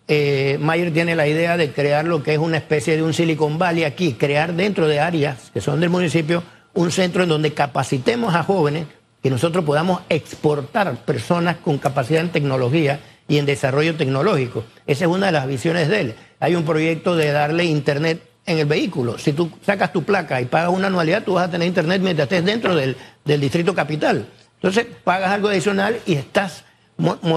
eh, 0.07 0.57
Mayer 0.59 0.91
tiene 0.91 1.15
la 1.15 1.27
idea 1.27 1.57
de 1.57 1.71
crear 1.71 2.05
lo 2.05 2.23
que 2.23 2.33
es 2.33 2.39
una 2.39 2.57
especie 2.57 2.95
de 2.95 3.03
un 3.03 3.13
Silicon 3.13 3.57
Valley 3.57 3.83
aquí, 3.83 4.13
crear 4.13 4.53
dentro 4.53 4.87
de 4.87 4.99
áreas 4.99 5.51
que 5.53 5.61
son 5.61 5.79
del 5.79 5.89
municipio 5.89 6.43
un 6.73 6.91
centro 6.91 7.23
en 7.23 7.29
donde 7.29 7.53
capacitemos 7.53 8.33
a 8.35 8.43
jóvenes, 8.43 8.87
que 9.21 9.29
nosotros 9.29 9.65
podamos 9.65 10.01
exportar 10.09 10.95
personas 11.05 11.57
con 11.57 11.77
capacidad 11.77 12.21
en 12.21 12.29
tecnología 12.29 12.99
y 13.27 13.37
en 13.37 13.45
desarrollo 13.45 13.95
tecnológico. 13.95 14.63
Esa 14.87 15.05
es 15.05 15.11
una 15.11 15.27
de 15.27 15.31
las 15.33 15.47
visiones 15.47 15.89
de 15.89 16.01
él. 16.01 16.15
Hay 16.39 16.55
un 16.55 16.63
proyecto 16.63 17.15
de 17.15 17.31
darle 17.31 17.65
internet 17.65 18.21
en 18.45 18.57
el 18.57 18.65
vehículo. 18.65 19.17
Si 19.17 19.33
tú 19.33 19.51
sacas 19.65 19.93
tu 19.93 20.03
placa 20.03 20.41
y 20.41 20.45
pagas 20.45 20.71
una 20.71 20.87
anualidad, 20.87 21.23
tú 21.23 21.33
vas 21.33 21.47
a 21.47 21.51
tener 21.51 21.67
internet 21.67 22.01
mientras 22.01 22.25
estés 22.25 22.43
dentro 22.43 22.75
del, 22.75 22.95
del 23.25 23.41
distrito 23.41 23.75
capital. 23.75 24.25
Entonces 24.61 24.87
pagas 25.03 25.31
algo 25.31 25.47
adicional 25.47 25.99
y 26.05 26.15
estás 26.15 26.65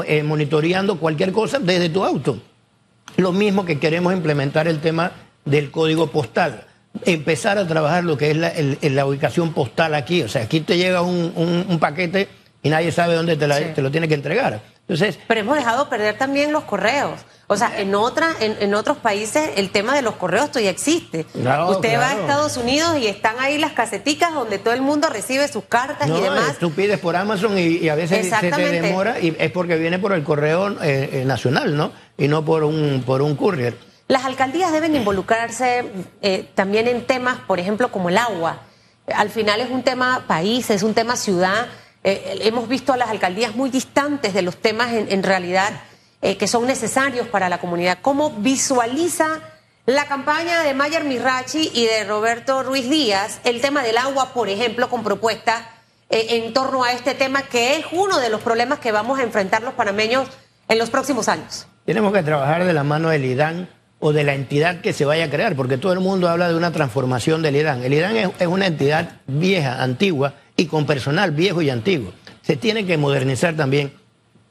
eh, 0.07 0.23
monitoreando 0.25 0.99
cualquier 0.99 1.33
cosa 1.33 1.59
desde 1.61 1.89
tu 1.89 2.05
auto. 2.05 2.39
Lo 3.17 3.33
mismo 3.33 3.65
que 3.65 3.79
queremos 3.79 4.13
implementar 4.13 4.67
el 4.67 4.81
tema 4.81 5.13
del 5.45 5.71
código 5.71 6.09
postal. 6.09 6.65
Empezar 7.05 7.59
a 7.59 7.67
trabajar 7.67 8.05
lo 8.05 8.17
que 8.17 8.33
es 8.33 8.37
la, 8.37 8.53
la 8.81 9.07
ubicación 9.07 9.53
postal 9.53 9.95
aquí. 9.95 10.23
O 10.23 10.29
sea, 10.29 10.43
aquí 10.43 10.61
te 10.61 10.77
llega 10.77 11.03
un, 11.03 11.79
paquete 11.81 12.29
y 12.63 12.69
nadie 12.71 12.91
sabe 12.91 13.15
dónde 13.15 13.37
te, 13.37 13.47
te 13.47 13.83
lo 13.83 13.91
tiene 13.91 14.09
que 14.09 14.15
entregar. 14.15 14.61
Entonces, 14.89 15.19
Pero 15.29 15.41
hemos 15.41 15.57
dejado 15.57 15.89
perder 15.89 16.19
también 16.19 16.53
los 16.53 16.65
correos. 16.65 17.21
O 17.47 17.57
sea, 17.57 17.79
en 17.79 17.95
otra, 17.95 18.31
en, 18.41 18.75
otros 18.75 18.97
países 18.97 19.51
el 19.57 19.71
tema 19.71 19.95
de 19.95 20.01
los 20.01 20.15
correos 20.15 20.49
todavía 20.51 20.71
existe. 20.71 21.27
Usted 21.35 21.99
va 21.99 22.09
a 22.09 22.13
Estados 22.15 22.57
Unidos 22.57 22.97
y 22.99 23.07
están 23.07 23.39
ahí 23.39 23.59
las 23.59 23.73
caseticas 23.73 24.33
donde 24.33 24.59
todo 24.59 24.73
el 24.73 24.81
mundo 24.81 25.09
recibe 25.11 25.47
sus 25.49 25.65
cartas 25.65 26.09
y 26.09 26.21
demás. 26.21 26.57
Tú 26.59 26.73
pides 26.73 26.99
por 26.99 27.15
Amazon 27.15 27.59
y, 27.59 27.89
a 27.89 27.95
veces 27.95 28.31
se 28.31 28.51
te 28.51 28.81
demora 28.81 29.21
y 29.21 29.37
es 29.39 29.51
porque 29.51 29.77
viene 29.77 29.99
por 29.99 30.13
el 30.13 30.25
correo 30.25 30.71
eh, 30.83 31.11
eh, 31.13 31.25
nacional, 31.27 31.77
¿no? 31.77 31.93
Y 32.17 32.29
no 32.29 32.45
por 32.45 32.65
un 32.65 33.03
por 33.05 33.21
un 33.21 33.37
courier. 33.37 33.77
Las 34.09 34.25
alcaldías 34.25 34.73
deben 34.73 34.97
involucrarse 34.97 35.85
eh, 36.23 36.49
también 36.55 36.89
en 36.89 37.07
temas, 37.07 37.39
por 37.47 37.61
ejemplo, 37.61 37.93
como 37.93 38.09
el 38.09 38.19
agua. 38.19 38.61
Al 39.15 39.31
final 39.31 39.61
es 39.61 39.71
un 39.71 39.83
tema 39.83 40.25
país, 40.27 40.71
es 40.71 40.83
un 40.83 40.95
tema 40.95 41.17
ciudad. 41.17 41.67
Hemos 42.05 42.69
visto 42.69 42.93
a 42.93 42.97
las 42.97 43.11
alcaldías 43.11 43.55
muy 43.55 43.71
distantes 43.71 44.35
de 44.35 44.43
los 44.43 44.57
temas 44.57 44.93
en 44.93 45.23
realidad 45.23 45.73
eh, 46.25 46.37
que 46.37 46.47
son 46.47 46.69
necesarios 46.69 47.27
para 47.27 47.49
la 47.49 47.59
comunidad. 47.59 47.99
¿Cómo 48.01 48.31
visualiza 48.31 49.41
la 49.87 50.07
campaña 50.07 50.63
de 50.63 50.73
Mayer 50.73 51.03
Mirachi 51.03 51.73
y 51.75 51.87
de 51.87 52.05
Roberto 52.05 52.63
Ruiz 52.63 52.89
Díaz 52.89 53.41
el 53.43 53.61
tema 53.61 53.83
del 53.83 53.99
agua, 53.99 54.33
por 54.33 54.49
ejemplo, 54.49 54.89
con 54.89 55.03
propuestas 55.03 55.63
eh, 56.11 56.27
en 56.45 56.53
torno 56.53 56.85
a 56.85 56.93
este 56.93 57.15
tema 57.15 57.43
que 57.43 57.75
es 57.77 57.87
uno 57.91 58.21
de 58.21 58.29
los 58.29 58.41
problemas 58.41 58.79
que 58.79 58.93
vamos 58.93 59.19
a 59.19 59.25
enfrentar 59.25 59.65
los 59.65 59.75
panameños 59.75 60.29
en 60.69 60.79
los 60.79 60.91
próximos 60.91 61.27
años? 61.27 61.67
Tenemos 61.87 62.13
que 62.13 62.23
trabajar 62.23 62.65
de 62.65 62.73
la 62.73 62.85
mano 62.85 63.09
del 63.09 63.25
IDAN 63.25 63.69
o 63.99 64.13
de 64.13 64.23
la 64.23 64.35
entidad 64.35 64.81
que 64.81 64.93
se 64.93 65.05
vaya 65.05 65.25
a 65.25 65.29
crear, 65.29 65.57
porque 65.57 65.77
todo 65.77 65.93
el 65.93 65.99
mundo 65.99 66.29
habla 66.29 66.49
de 66.49 66.55
una 66.55 66.71
transformación 66.71 67.43
del 67.43 67.57
IDAN. 67.57 67.83
El 67.83 67.95
IDAN 67.95 68.17
es 68.17 68.47
una 68.47 68.69
entidad 68.69 69.17
vieja, 69.27 69.83
antigua 69.83 70.35
y 70.63 70.67
con 70.67 70.87
personal 70.87 71.31
viejo 71.31 71.63
y 71.63 71.71
antiguo. 71.71 72.13
Se 72.43 72.57
tiene 72.57 72.87
que 72.87 72.97
modernizar 72.97 73.55
también 73.55 73.93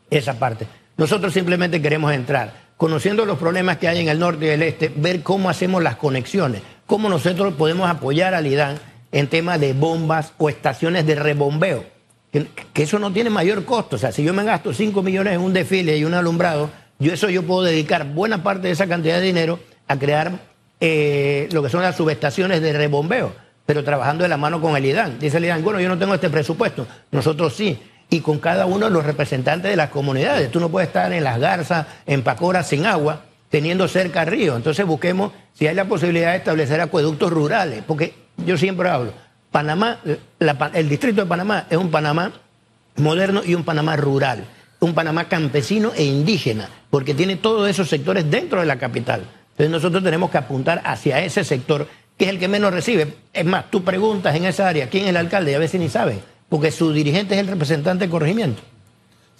esa 0.10 0.40
parte. 0.40 0.68
Nosotros 0.98 1.34
simplemente 1.34 1.82
queremos 1.82 2.14
entrar, 2.14 2.54
conociendo 2.78 3.26
los 3.26 3.38
problemas 3.38 3.78
que 3.78 3.88
hay 3.88 4.00
en 4.00 4.10
el 4.10 4.20
norte 4.20 4.46
y 4.46 4.50
el 4.50 4.62
este, 4.62 4.92
ver 4.96 5.24
cómo 5.24 5.50
hacemos 5.50 5.82
las 5.82 5.96
conexiones, 5.96 6.62
cómo 6.86 7.10
nosotros 7.10 7.54
podemos 7.56 7.90
apoyar 7.90 8.34
al 8.34 8.48
IDAN 8.48 8.78
en 9.12 9.28
temas 9.28 9.60
de 9.60 9.74
bombas 9.74 10.34
o 10.38 10.50
estaciones 10.50 11.06
de 11.06 11.16
rebombeo, 11.16 11.86
que, 12.32 12.84
eso 12.84 12.98
no 13.00 13.12
tiene 13.12 13.30
mayor 13.30 13.66
costo. 13.66 13.98
O 13.98 14.00
sea, 14.00 14.12
si 14.12 14.24
yo 14.24 14.34
me 14.34 14.44
gasto 14.44 14.74
5 14.74 15.02
millones 15.04 15.34
en 15.34 15.42
un 15.42 15.54
desfile 15.54 15.98
y 15.98 16.06
un 16.06 16.14
alumbrado, 16.14 16.70
yo 17.00 17.14
eso 17.14 17.30
yo 17.30 17.44
puedo 17.44 17.64
dedicar 17.64 18.06
buena 18.14 18.44
parte 18.44 18.68
de 18.68 18.74
esa 18.74 18.88
cantidad 18.88 19.16
de 19.18 19.26
dinero 19.26 19.60
a 19.88 19.98
crear 19.98 20.40
eh, 20.80 21.50
lo 21.52 21.62
que 21.62 21.70
son 21.70 21.82
las 21.82 21.96
subestaciones 21.96 22.62
de 22.62 22.74
rebombeo, 22.74 23.34
pero 23.66 23.84
trabajando 23.84 24.24
de 24.24 24.30
la 24.30 24.38
mano 24.38 24.60
con 24.62 24.76
el 24.76 24.86
IDAN. 24.86 25.20
Dice 25.20 25.38
el 25.38 25.46
IDAN, 25.46 25.64
bueno, 25.64 25.80
yo 25.80 25.90
no 25.90 25.98
tengo 25.98 26.14
este 26.14 26.30
presupuesto, 26.30 26.88
nosotros 27.12 27.54
sí 27.54 27.80
y 28.12 28.20
con 28.20 28.40
cada 28.40 28.66
uno 28.66 28.88
de 28.88 28.92
los 28.92 29.06
representantes 29.06 29.72
de 29.72 29.78
las 29.78 29.90
comunidades. 29.90 30.52
Tú 30.52 30.60
no 30.60 30.70
puedes 30.70 30.90
estar 30.90 31.12
en 31.14 31.24
las 31.24 31.40
garzas, 31.40 31.88
en 32.06 32.22
Pacora, 32.24 32.62
sin 32.62 32.86
agua, 32.86 33.22
teniendo 33.50 33.88
cerca 33.88 34.26
río. 34.26 34.58
Entonces 34.58 34.86
busquemos 34.86 35.32
si 35.54 35.66
hay 35.66 35.76
la 35.76 35.86
posibilidad 35.86 36.32
de 36.32 36.38
establecer 36.38 36.82
acueductos 36.82 37.32
rurales, 37.32 37.84
porque 37.88 38.14
yo 38.46 38.58
siempre 38.58 38.90
hablo, 38.90 39.14
Panamá, 39.50 40.00
el 40.74 40.90
distrito 40.90 41.22
de 41.22 41.28
Panamá 41.28 41.68
es 41.70 41.78
un 41.78 41.90
Panamá 41.90 42.34
moderno 42.98 43.44
y 43.46 43.56
un 43.56 43.64
Panamá 43.64 43.96
rural, 43.96 44.44
un 44.82 44.94
Panamá 44.94 45.30
campesino 45.30 45.94
e 45.96 46.04
indígena, 46.04 46.68
porque 46.90 47.14
tiene 47.14 47.38
todos 47.38 47.70
esos 47.70 47.88
sectores 47.88 48.30
dentro 48.30 48.60
de 48.60 48.66
la 48.66 48.78
capital. 48.78 49.24
Entonces 49.52 49.70
nosotros 49.70 50.04
tenemos 50.04 50.32
que 50.32 50.38
apuntar 50.38 50.82
hacia 50.84 51.20
ese 51.20 51.46
sector, 51.46 51.88
que 52.22 52.26
es 52.26 52.30
el 52.30 52.38
que 52.38 52.48
menos 52.48 52.72
recibe. 52.72 53.16
Es 53.34 53.46
más, 53.46 53.72
tú 53.72 53.84
preguntas 53.84 54.36
en 54.36 54.46
esa 54.46 54.68
área 54.68 54.92
quién 54.92 55.06
es 55.06 55.10
el 55.10 55.18
alcalde 55.18 55.54
y 55.54 55.56
a 55.56 55.58
veces 55.58 55.82
ni 55.82 55.90
saben 55.90 56.22
porque 56.50 56.70
su 56.70 56.94
dirigente 56.94 57.34
es 57.34 57.40
el 57.40 57.48
representante 57.48 58.06
de 58.06 58.12
corregimiento. 58.12 58.62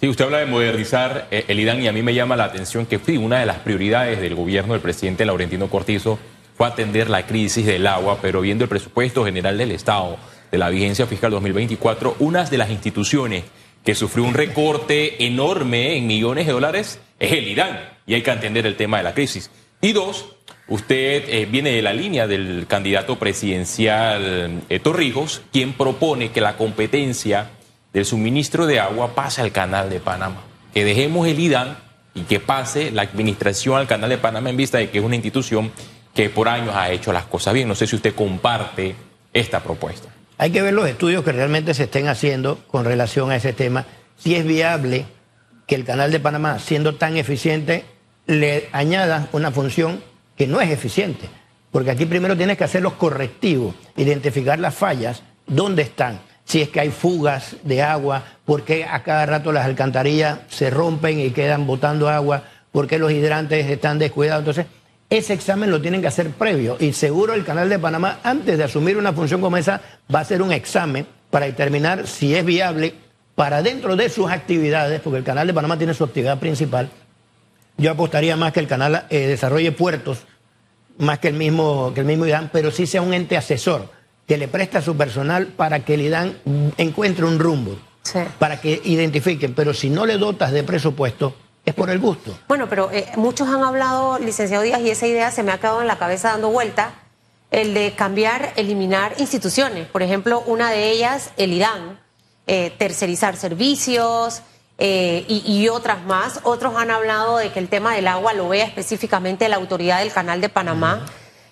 Sí, 0.00 0.08
usted 0.08 0.24
habla 0.24 0.38
de 0.38 0.46
modernizar 0.46 1.28
eh, 1.30 1.44
el 1.46 1.60
IDAN 1.60 1.80
y 1.80 1.86
a 1.86 1.92
mí 1.92 2.02
me 2.02 2.12
llama 2.12 2.34
la 2.34 2.46
atención 2.46 2.84
que 2.86 2.98
fui 2.98 3.18
una 3.18 3.38
de 3.38 3.46
las 3.46 3.58
prioridades 3.58 4.20
del 4.20 4.34
gobierno 4.34 4.72
del 4.72 4.82
presidente 4.82 5.24
Laurentino 5.24 5.70
Cortizo 5.70 6.18
fue 6.56 6.66
atender 6.66 7.08
la 7.08 7.24
crisis 7.24 7.64
del 7.64 7.86
agua, 7.86 8.18
pero 8.20 8.40
viendo 8.40 8.64
el 8.64 8.68
presupuesto 8.68 9.24
general 9.24 9.56
del 9.56 9.70
Estado 9.70 10.16
de 10.50 10.58
la 10.58 10.68
vigencia 10.68 11.06
fiscal 11.06 11.30
2024, 11.30 12.16
una 12.18 12.42
de 12.46 12.58
las 12.58 12.68
instituciones 12.68 13.44
que 13.84 13.94
sufrió 13.94 14.24
un 14.24 14.34
recorte 14.34 15.24
enorme 15.24 15.96
en 15.96 16.08
millones 16.08 16.48
de 16.48 16.52
dólares 16.52 16.98
es 17.20 17.30
el 17.30 17.46
IDAN 17.46 17.78
y 18.08 18.14
hay 18.14 18.22
que 18.22 18.30
atender 18.32 18.66
el 18.66 18.74
tema 18.74 18.96
de 18.96 19.04
la 19.04 19.14
crisis. 19.14 19.52
Y 19.80 19.92
dos, 19.92 20.34
Usted 20.72 21.24
eh, 21.28 21.44
viene 21.44 21.70
de 21.72 21.82
la 21.82 21.92
línea 21.92 22.26
del 22.26 22.64
candidato 22.66 23.18
presidencial 23.18 24.62
eh, 24.70 24.80
Torrijos, 24.80 25.42
quien 25.52 25.74
propone 25.74 26.30
que 26.30 26.40
la 26.40 26.56
competencia 26.56 27.50
del 27.92 28.06
suministro 28.06 28.64
de 28.64 28.80
agua 28.80 29.14
pase 29.14 29.42
al 29.42 29.52
canal 29.52 29.90
de 29.90 30.00
Panamá. 30.00 30.40
Que 30.72 30.86
dejemos 30.86 31.28
el 31.28 31.38
IDAN 31.38 31.76
y 32.14 32.22
que 32.22 32.40
pase 32.40 32.90
la 32.90 33.02
administración 33.02 33.76
al 33.76 33.86
canal 33.86 34.08
de 34.08 34.16
Panamá 34.16 34.48
en 34.48 34.56
vista 34.56 34.78
de 34.78 34.88
que 34.88 34.96
es 34.96 35.04
una 35.04 35.14
institución 35.14 35.70
que 36.14 36.30
por 36.30 36.48
años 36.48 36.74
ha 36.74 36.90
hecho 36.90 37.12
las 37.12 37.26
cosas 37.26 37.52
bien. 37.52 37.68
No 37.68 37.74
sé 37.74 37.86
si 37.86 37.96
usted 37.96 38.14
comparte 38.14 38.94
esta 39.34 39.62
propuesta. 39.62 40.08
Hay 40.38 40.52
que 40.52 40.62
ver 40.62 40.72
los 40.72 40.88
estudios 40.88 41.22
que 41.22 41.32
realmente 41.32 41.74
se 41.74 41.82
estén 41.82 42.08
haciendo 42.08 42.56
con 42.68 42.86
relación 42.86 43.30
a 43.30 43.36
ese 43.36 43.52
tema, 43.52 43.84
si 44.16 44.36
es 44.36 44.46
viable 44.46 45.04
que 45.66 45.74
el 45.74 45.84
canal 45.84 46.10
de 46.10 46.18
Panamá, 46.18 46.58
siendo 46.60 46.94
tan 46.94 47.18
eficiente, 47.18 47.84
le 48.26 48.70
añada 48.72 49.28
una 49.32 49.50
función 49.50 50.00
que 50.42 50.48
no 50.48 50.60
es 50.60 50.72
eficiente. 50.72 51.28
Porque 51.70 51.92
aquí 51.92 52.04
primero 52.04 52.36
tienes 52.36 52.58
que 52.58 52.64
hacer 52.64 52.82
los 52.82 52.94
correctivos, 52.94 53.76
identificar 53.96 54.58
las 54.58 54.74
fallas, 54.74 55.22
dónde 55.46 55.82
están, 55.82 56.18
si 56.44 56.60
es 56.60 56.68
que 56.68 56.80
hay 56.80 56.90
fugas 56.90 57.54
de 57.62 57.80
agua, 57.80 58.24
por 58.44 58.64
qué 58.64 58.84
a 58.84 59.04
cada 59.04 59.24
rato 59.24 59.52
las 59.52 59.66
alcantarillas 59.66 60.40
se 60.48 60.68
rompen 60.68 61.20
y 61.20 61.30
quedan 61.30 61.64
botando 61.64 62.08
agua, 62.08 62.42
por 62.72 62.88
qué 62.88 62.98
los 62.98 63.12
hidrantes 63.12 63.70
están 63.70 64.00
descuidados. 64.00 64.40
Entonces, 64.40 64.66
ese 65.10 65.32
examen 65.32 65.70
lo 65.70 65.80
tienen 65.80 66.00
que 66.00 66.08
hacer 66.08 66.30
previo 66.30 66.76
y 66.80 66.92
seguro 66.92 67.34
el 67.34 67.44
Canal 67.44 67.68
de 67.68 67.78
Panamá, 67.78 68.18
antes 68.24 68.58
de 68.58 68.64
asumir 68.64 68.96
una 68.96 69.12
función 69.12 69.40
como 69.40 69.58
esa, 69.58 69.80
va 70.12 70.18
a 70.18 70.22
hacer 70.22 70.42
un 70.42 70.50
examen 70.50 71.06
para 71.30 71.46
determinar 71.46 72.08
si 72.08 72.34
es 72.34 72.44
viable 72.44 72.94
para 73.36 73.62
dentro 73.62 73.94
de 73.94 74.08
sus 74.08 74.28
actividades, 74.28 75.00
porque 75.02 75.18
el 75.18 75.24
Canal 75.24 75.46
de 75.46 75.54
Panamá 75.54 75.78
tiene 75.78 75.94
su 75.94 76.02
actividad 76.02 76.40
principal. 76.40 76.90
Yo 77.78 77.92
apostaría 77.92 78.36
más 78.36 78.52
que 78.52 78.60
el 78.60 78.66
canal 78.66 79.06
eh, 79.08 79.26
desarrolle 79.26 79.72
puertos 79.72 80.26
más 80.98 81.18
que 81.18 81.28
el 81.28 81.34
mismo, 81.34 81.92
que 81.94 82.00
el 82.00 82.06
mismo 82.06 82.26
IDAN, 82.26 82.50
pero 82.52 82.70
sí 82.70 82.86
sea 82.86 83.02
un 83.02 83.14
ente 83.14 83.36
asesor 83.36 83.88
que 84.26 84.36
le 84.36 84.48
presta 84.48 84.80
su 84.80 84.96
personal 84.96 85.48
para 85.48 85.84
que 85.84 85.94
el 85.94 86.02
IDAN 86.02 86.38
encuentre 86.76 87.24
un 87.24 87.38
rumbo, 87.38 87.76
para 88.38 88.60
que 88.60 88.80
identifiquen, 88.84 89.54
pero 89.54 89.74
si 89.74 89.90
no 89.90 90.06
le 90.06 90.16
dotas 90.16 90.52
de 90.52 90.62
presupuesto, 90.62 91.34
es 91.64 91.74
por 91.74 91.90
el 91.90 91.98
gusto. 91.98 92.36
Bueno, 92.48 92.68
pero 92.68 92.90
eh, 92.90 93.06
muchos 93.16 93.48
han 93.48 93.62
hablado, 93.62 94.18
licenciado 94.18 94.62
Díaz, 94.62 94.80
y 94.80 94.90
esa 94.90 95.06
idea 95.06 95.30
se 95.30 95.42
me 95.42 95.52
ha 95.52 95.58
quedado 95.58 95.80
en 95.80 95.86
la 95.86 95.98
cabeza 95.98 96.30
dando 96.30 96.50
vuelta, 96.50 96.94
el 97.50 97.74
de 97.74 97.92
cambiar, 97.94 98.52
eliminar 98.56 99.14
instituciones. 99.18 99.86
Por 99.86 100.02
ejemplo, 100.02 100.42
una 100.46 100.70
de 100.70 100.90
ellas, 100.90 101.30
el 101.36 101.52
IDAN, 101.52 102.00
eh, 102.46 102.72
tercerizar 102.78 103.36
servicios, 103.36 104.42
eh, 104.84 105.24
y, 105.28 105.68
otras 105.68 106.02
más. 106.06 106.40
Otros 106.42 106.74
han 106.74 106.90
hablado 106.90 107.36
de 107.36 107.52
que 107.52 107.60
el 107.60 107.68
tema 107.68 107.94
del 107.94 108.08
agua 108.08 108.32
lo 108.32 108.48
vea 108.48 108.64
específicamente 108.64 109.48
la 109.48 109.54
autoridad 109.54 110.00
del 110.00 110.12
Canal 110.12 110.40
de 110.40 110.48
Panamá. 110.48 111.06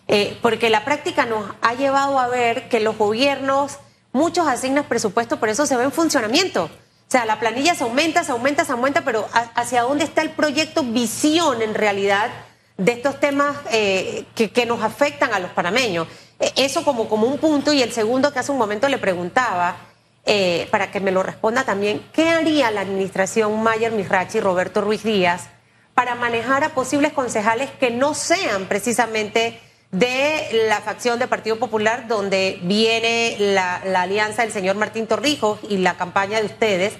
Eh, 0.08 0.36
porque 0.42 0.68
la 0.68 0.84
práctica 0.84 1.26
nos 1.26 1.44
ha 1.62 1.74
llevado 1.74 2.18
a 2.18 2.26
ver 2.26 2.68
que 2.68 2.80
los 2.80 2.98
gobiernos, 2.98 3.78
muchos 4.10 4.48
asignan 4.48 4.82
presupuesto, 4.82 5.38
por 5.38 5.48
eso 5.48 5.64
se 5.64 5.76
ve 5.76 5.84
en 5.84 5.92
funcionamiento. 5.92 6.64
O 6.64 6.70
sea, 7.06 7.24
la 7.24 7.38
planilla 7.38 7.76
se 7.76 7.84
aumenta, 7.84 8.24
se 8.24 8.32
aumenta, 8.32 8.64
se 8.64 8.72
aumenta, 8.72 9.02
pero 9.02 9.24
¿hacia 9.54 9.82
dónde 9.82 10.02
está 10.02 10.22
el 10.22 10.30
proyecto 10.30 10.82
visión 10.82 11.62
en 11.62 11.74
realidad 11.74 12.30
de 12.78 12.90
estos 12.90 13.20
temas 13.20 13.56
eh, 13.70 14.24
que, 14.34 14.66
nos 14.66 14.82
afectan 14.82 15.32
a 15.34 15.38
los 15.38 15.52
panameños? 15.52 16.08
E, 16.40 16.52
eso 16.56 16.82
como, 16.82 17.08
como 17.08 17.28
un 17.28 17.38
punto. 17.38 17.72
Y 17.72 17.80
el 17.80 17.92
segundo 17.92 18.32
que 18.32 18.40
hace 18.40 18.50
un 18.50 18.58
momento 18.58 18.88
le 18.88 18.98
preguntaba, 18.98 19.76
eh, 20.24 20.68
para 20.70 20.90
que 20.90 21.00
me 21.00 21.10
lo 21.10 21.22
responda 21.22 21.64
también, 21.64 22.06
¿qué 22.12 22.28
haría 22.28 22.70
la 22.70 22.82
administración 22.82 23.62
Mayer 23.62 23.92
Mirachi 23.92 24.38
y 24.38 24.40
Roberto 24.40 24.80
Ruiz 24.80 25.02
Díaz 25.02 25.48
para 25.94 26.14
manejar 26.14 26.64
a 26.64 26.70
posibles 26.70 27.12
concejales 27.12 27.70
que 27.72 27.90
no 27.90 28.14
sean 28.14 28.66
precisamente 28.66 29.60
de 29.90 30.66
la 30.68 30.80
facción 30.80 31.18
del 31.18 31.28
Partido 31.28 31.58
Popular, 31.58 32.06
donde 32.06 32.60
viene 32.62 33.36
la, 33.38 33.76
alianza 33.76 34.42
del 34.42 34.52
señor 34.52 34.76
Martín 34.76 35.06
Torrijos 35.06 35.58
y 35.68 35.78
la 35.78 35.96
campaña 35.96 36.38
de 36.38 36.46
ustedes, 36.46 36.94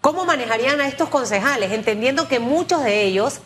¿cómo 0.00 0.24
manejarían 0.24 0.80
a 0.80 0.86
estos 0.86 1.08
concejales? 1.08 1.72
Entendiendo 1.72 2.28
que 2.28 2.38
muchos 2.38 2.84
de 2.84 3.02
ellos 3.02 3.40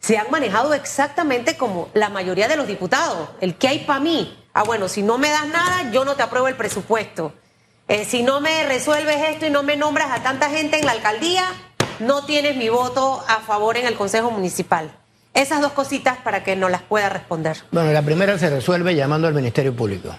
se 0.00 0.16
han 0.16 0.30
manejado 0.30 0.74
exactamente 0.74 1.56
como 1.56 1.88
la 1.94 2.08
mayoría 2.08 2.48
de 2.48 2.56
los 2.56 2.66
diputados. 2.66 3.30
El 3.40 3.56
que 3.56 3.68
hay 3.68 3.80
para 3.80 4.00
mí. 4.00 4.38
Ah, 4.52 4.62
bueno, 4.62 4.88
si 4.88 5.02
no 5.02 5.18
me 5.18 5.30
das 5.30 5.48
nada, 5.48 5.90
yo 5.90 6.04
no 6.04 6.14
te 6.14 6.22
apruebo 6.22 6.48
el 6.48 6.56
presupuesto. 6.56 7.32
Eh, 7.86 8.06
si 8.06 8.22
no 8.22 8.40
me 8.40 8.64
resuelves 8.64 9.16
esto 9.28 9.46
y 9.46 9.50
no 9.50 9.62
me 9.62 9.76
nombras 9.76 10.10
a 10.10 10.22
tanta 10.22 10.48
gente 10.48 10.78
en 10.78 10.86
la 10.86 10.92
alcaldía, 10.92 11.44
no 12.00 12.24
tienes 12.24 12.56
mi 12.56 12.70
voto 12.70 13.22
a 13.28 13.40
favor 13.40 13.76
en 13.76 13.86
el 13.86 13.94
Consejo 13.94 14.30
Municipal. 14.30 14.90
Esas 15.34 15.60
dos 15.60 15.72
cositas 15.72 16.16
para 16.18 16.42
que 16.42 16.56
nos 16.56 16.70
las 16.70 16.80
pueda 16.80 17.10
responder. 17.10 17.58
Bueno, 17.72 17.92
la 17.92 18.00
primera 18.00 18.38
se 18.38 18.48
resuelve 18.48 18.94
llamando 18.94 19.28
al 19.28 19.34
Ministerio 19.34 19.74
Público. 19.76 20.14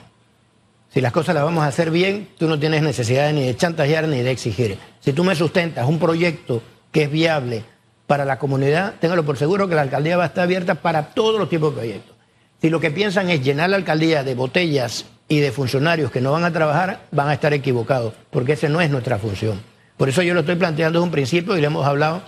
Si 0.93 1.01
las 1.01 1.11
cosas 1.11 1.33
las 1.33 1.43
vamos 1.43 1.63
a 1.63 1.67
hacer 1.67 1.89
bien, 1.89 2.29
tú 2.37 2.47
no 2.47 2.59
tienes 2.59 2.83
necesidad 2.83 3.33
ni 3.33 3.45
de 3.45 3.55
chantajear 3.55 4.07
ni 4.07 4.21
de 4.21 4.31
exigir. 4.31 4.77
Si 4.99 5.13
tú 5.13 5.23
me 5.23 5.35
sustentas 5.35 5.87
un 5.87 5.97
proyecto 5.97 6.61
que 6.91 7.03
es 7.03 7.11
viable 7.11 7.63
para 8.05 8.25
la 8.25 8.37
comunidad, 8.37 8.93
téngalo 8.99 9.25
por 9.25 9.37
seguro 9.37 9.67
que 9.67 9.75
la 9.75 9.81
alcaldía 9.81 10.17
va 10.17 10.23
a 10.23 10.27
estar 10.27 10.43
abierta 10.43 10.75
para 10.75 11.07
todos 11.07 11.39
los 11.39 11.49
tipos 11.49 11.73
de 11.73 11.79
proyectos. 11.79 12.15
Si 12.61 12.69
lo 12.69 12.79
que 12.79 12.91
piensan 12.91 13.29
es 13.29 13.41
llenar 13.41 13.71
la 13.71 13.77
alcaldía 13.77 14.23
de 14.23 14.35
botellas 14.35 15.05
y 15.27 15.39
de 15.39 15.51
funcionarios 15.51 16.11
que 16.11 16.21
no 16.21 16.31
van 16.31 16.43
a 16.43 16.53
trabajar, 16.53 17.01
van 17.11 17.29
a 17.29 17.33
estar 17.33 17.53
equivocados, 17.53 18.13
porque 18.29 18.53
esa 18.53 18.69
no 18.69 18.81
es 18.81 18.89
nuestra 18.89 19.17
función. 19.17 19.61
Por 19.97 20.09
eso 20.09 20.21
yo 20.21 20.33
lo 20.33 20.41
estoy 20.41 20.55
planteando 20.55 20.99
desde 20.99 21.05
un 21.05 21.11
principio 21.11 21.57
y 21.57 21.61
le 21.61 21.67
hemos 21.67 21.87
hablado 21.87 22.21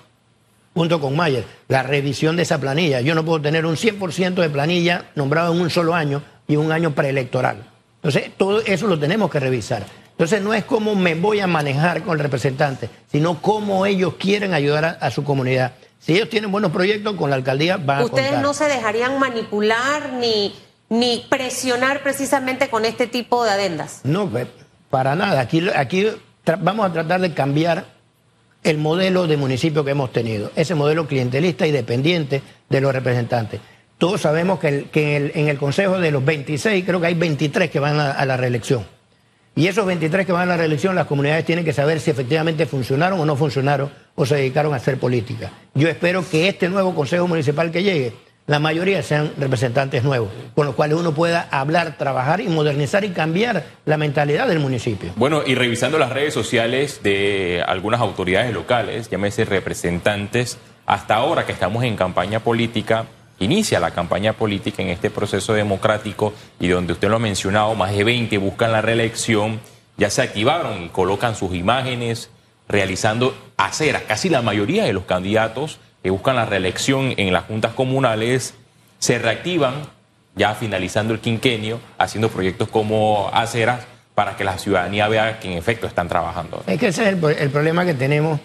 junto 0.73 1.01
con 1.01 1.15
Mayer, 1.15 1.43
la 1.67 1.81
revisión 1.81 2.35
de 2.35 2.43
esa 2.43 2.59
planilla. 2.59 3.01
Yo 3.01 3.15
no 3.15 3.25
puedo 3.25 3.41
tener 3.41 3.65
un 3.65 3.75
100% 3.75 4.35
de 4.35 4.49
planilla 4.49 5.05
nombrado 5.15 5.51
en 5.53 5.59
un 5.59 5.69
solo 5.71 5.95
año 5.95 6.21
y 6.47 6.55
un 6.55 6.71
año 6.71 6.93
preelectoral. 6.93 7.63
Entonces, 7.95 8.31
todo 8.37 8.61
eso 8.61 8.85
lo 8.85 8.99
tenemos 8.99 9.31
que 9.31 9.39
revisar. 9.39 9.83
Entonces, 10.11 10.41
no 10.41 10.53
es 10.53 10.63
cómo 10.63 10.93
me 10.93 11.15
voy 11.15 11.39
a 11.39 11.47
manejar 11.47 12.03
con 12.03 12.13
el 12.13 12.19
representante, 12.19 12.89
sino 13.11 13.41
cómo 13.41 13.87
ellos 13.87 14.15
quieren 14.19 14.53
ayudar 14.53 14.99
a, 15.01 15.11
su 15.11 15.23
comunidad. 15.23 15.73
Si 15.99 16.13
ellos 16.13 16.29
tienen 16.29 16.51
buenos 16.51 16.71
proyectos, 16.71 17.15
con 17.15 17.31
la 17.31 17.35
alcaldía 17.35 17.77
van 17.77 18.01
a 18.01 18.05
¿Ustedes 18.05 18.39
no 18.39 18.53
se 18.53 18.65
dejarían 18.65 19.19
manipular 19.19 20.13
ni, 20.13 20.53
ni 20.89 21.25
presionar 21.29 22.03
precisamente 22.03 22.69
con 22.69 22.85
este 22.85 23.07
tipo 23.07 23.43
de 23.43 23.51
adendas? 23.51 24.01
No, 24.03 24.29
pues, 24.29 24.47
para 24.89 25.15
nada. 25.15 25.41
Aquí, 25.41 25.67
aquí 25.75 26.07
vamos 26.59 26.89
a 26.89 26.93
tratar 26.93 27.21
de 27.21 27.33
cambiar 27.33 27.85
el 28.63 28.77
modelo 28.77 29.27
de 29.27 29.37
municipio 29.37 29.85
que 29.85 29.91
hemos 29.91 30.11
tenido, 30.11 30.51
ese 30.55 30.75
modelo 30.75 31.07
clientelista 31.07 31.67
y 31.67 31.71
dependiente 31.71 32.41
de 32.69 32.81
los 32.81 32.93
representantes. 32.93 33.61
Todos 33.97 34.21
sabemos 34.21 34.59
que, 34.59 34.87
en, 35.33 35.47
el, 35.47 35.57
Consejo 35.57 35.99
de 35.99 36.11
los 36.11 36.23
26, 36.23 36.85
creo 36.85 37.01
que 37.01 37.07
hay 37.07 37.15
23 37.15 37.69
que 37.71 37.79
van 37.79 37.99
a, 37.99 38.25
la 38.25 38.37
reelección. 38.37 38.85
Y 39.55 39.67
esos 39.67 39.87
23 39.87 40.25
que 40.25 40.31
van 40.31 40.43
a 40.43 40.45
la 40.45 40.57
reelección, 40.57 40.93
las 40.93 41.07
comunidades 41.07 41.45
tienen 41.45 41.65
que 41.65 41.73
saber 41.73 41.99
si 41.99 42.11
efectivamente 42.11 42.67
funcionaron 42.67 43.19
o 43.19 43.25
no 43.25 43.35
funcionaron 43.35 43.91
o 44.13 44.23
se 44.23 44.35
dedicaron 44.35 44.73
a 44.73 44.77
hacer 44.77 44.99
política. 44.99 45.51
Yo 45.73 45.89
espero 45.89 46.23
que 46.29 46.47
este 46.47 46.69
nuevo 46.69 46.93
Consejo 46.93 47.27
Municipal 47.27 47.71
que 47.71 47.81
llegue 47.81 48.13
la 48.47 48.59
mayoría 48.59 49.03
sean 49.03 49.33
representantes 49.37 50.05
nuevos, 50.05 50.29
con 50.55 50.65
los 50.65 50.73
cuales 50.73 50.97
uno 50.97 51.13
pueda 51.13 51.49
hablar, 51.51 51.97
trabajar 51.97 52.39
y 52.39 52.47
modernizar 52.47 53.03
y 53.03 53.09
cambiar 53.09 53.65
la 53.83 53.97
mentalidad 53.97 54.47
del 54.47 54.59
municipio. 54.59 55.11
Bueno, 55.17 55.41
y 55.45 55.53
revisando 55.55 55.99
las 55.99 56.13
redes 56.13 56.33
sociales 56.33 57.01
de 57.03 57.61
algunas 57.67 57.99
autoridades 57.99 58.53
locales, 58.53 59.09
llámese 59.09 59.43
representantes, 59.43 60.57
hasta 60.85 61.15
ahora 61.15 61.45
que 61.45 61.51
estamos 61.51 61.83
en 61.83 61.97
campaña 61.97 62.39
política, 62.39 63.05
inicia 63.39 63.81
la 63.81 63.91
campaña 63.91 64.31
política 64.31 64.81
en 64.81 64.89
este 64.89 65.09
proceso 65.09 65.53
democrático 65.53 66.33
y 66.57 66.69
donde 66.69 66.93
usted 66.93 67.09
lo 67.09 67.17
ha 67.17 67.19
mencionado, 67.19 67.75
más 67.75 67.93
de 67.93 68.05
20 68.05 68.37
buscan 68.37 68.71
la 68.71 68.81
reelección, 68.81 69.59
ya 69.97 70.09
se 70.09 70.21
activaron 70.21 70.83
y 70.83 70.89
colocan 70.89 71.35
sus 71.35 71.53
imágenes 71.53 72.29
realizando 72.69 73.35
aceras, 73.57 74.03
casi 74.03 74.29
la 74.29 74.41
mayoría 74.41 74.85
de 74.85 74.93
los 74.93 75.03
candidatos 75.03 75.79
que 76.07 76.11
buscan 76.11 76.37
la 76.37 76.45
reelección 76.45 77.13
en 77.17 77.33
las 77.33 77.43
juntas 77.43 77.73
comunales 77.73 78.53
se 78.97 79.19
reactivan 79.19 79.73
ya 80.37 80.55
finalizando 80.55 81.13
el 81.13 81.19
quinquenio, 81.19 81.81
haciendo 81.97 82.29
proyectos 82.29 82.69
como 82.69 83.29
aceras 83.33 83.85
para 84.15 84.37
que 84.37 84.45
la 84.45 84.57
ciudadanía 84.57 85.09
vea 85.09 85.37
que 85.41 85.51
en 85.51 85.57
efecto 85.57 85.85
están 85.85 86.07
trabajando. 86.07 86.63
Es 86.65 86.79
que 86.79 86.87
ese 86.87 87.01
es 87.03 87.09
el, 87.09 87.49
problema 87.49 87.83
que 87.83 87.93
tenemos, 87.93 88.39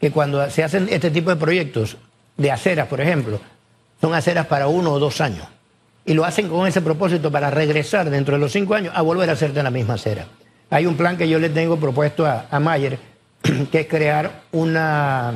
que 0.00 0.12
cuando 0.12 0.48
se 0.48 0.62
hacen 0.62 0.86
este 0.92 1.10
tipo 1.10 1.30
de 1.30 1.34
proyectos 1.34 1.96
de 2.36 2.52
aceras, 2.52 2.86
por 2.86 3.00
ejemplo, 3.00 3.40
son 4.00 4.14
aceras 4.14 4.46
para 4.46 4.68
uno 4.68 4.92
o 4.92 5.00
dos 5.00 5.20
años. 5.20 5.48
Y 6.06 6.14
lo 6.14 6.24
hacen 6.24 6.48
con 6.48 6.68
ese 6.68 6.82
propósito 6.82 7.32
para 7.32 7.50
regresar 7.50 8.10
dentro 8.10 8.36
de 8.36 8.40
los 8.40 8.52
cinco 8.52 8.76
años 8.76 8.94
a 8.94 9.02
volver 9.02 9.28
a 9.28 9.32
hacerte 9.32 9.60
la 9.60 9.72
misma 9.72 9.94
acera. 9.94 10.26
Hay 10.70 10.86
un 10.86 10.96
plan 10.96 11.16
que 11.16 11.28
yo 11.28 11.40
le 11.40 11.50
tengo 11.50 11.80
propuesto 11.80 12.24
a, 12.24 12.46
a 12.48 12.60
Mayer, 12.60 12.96
que 13.72 13.80
es 13.80 13.88
crear 13.88 14.42
una 14.52 15.34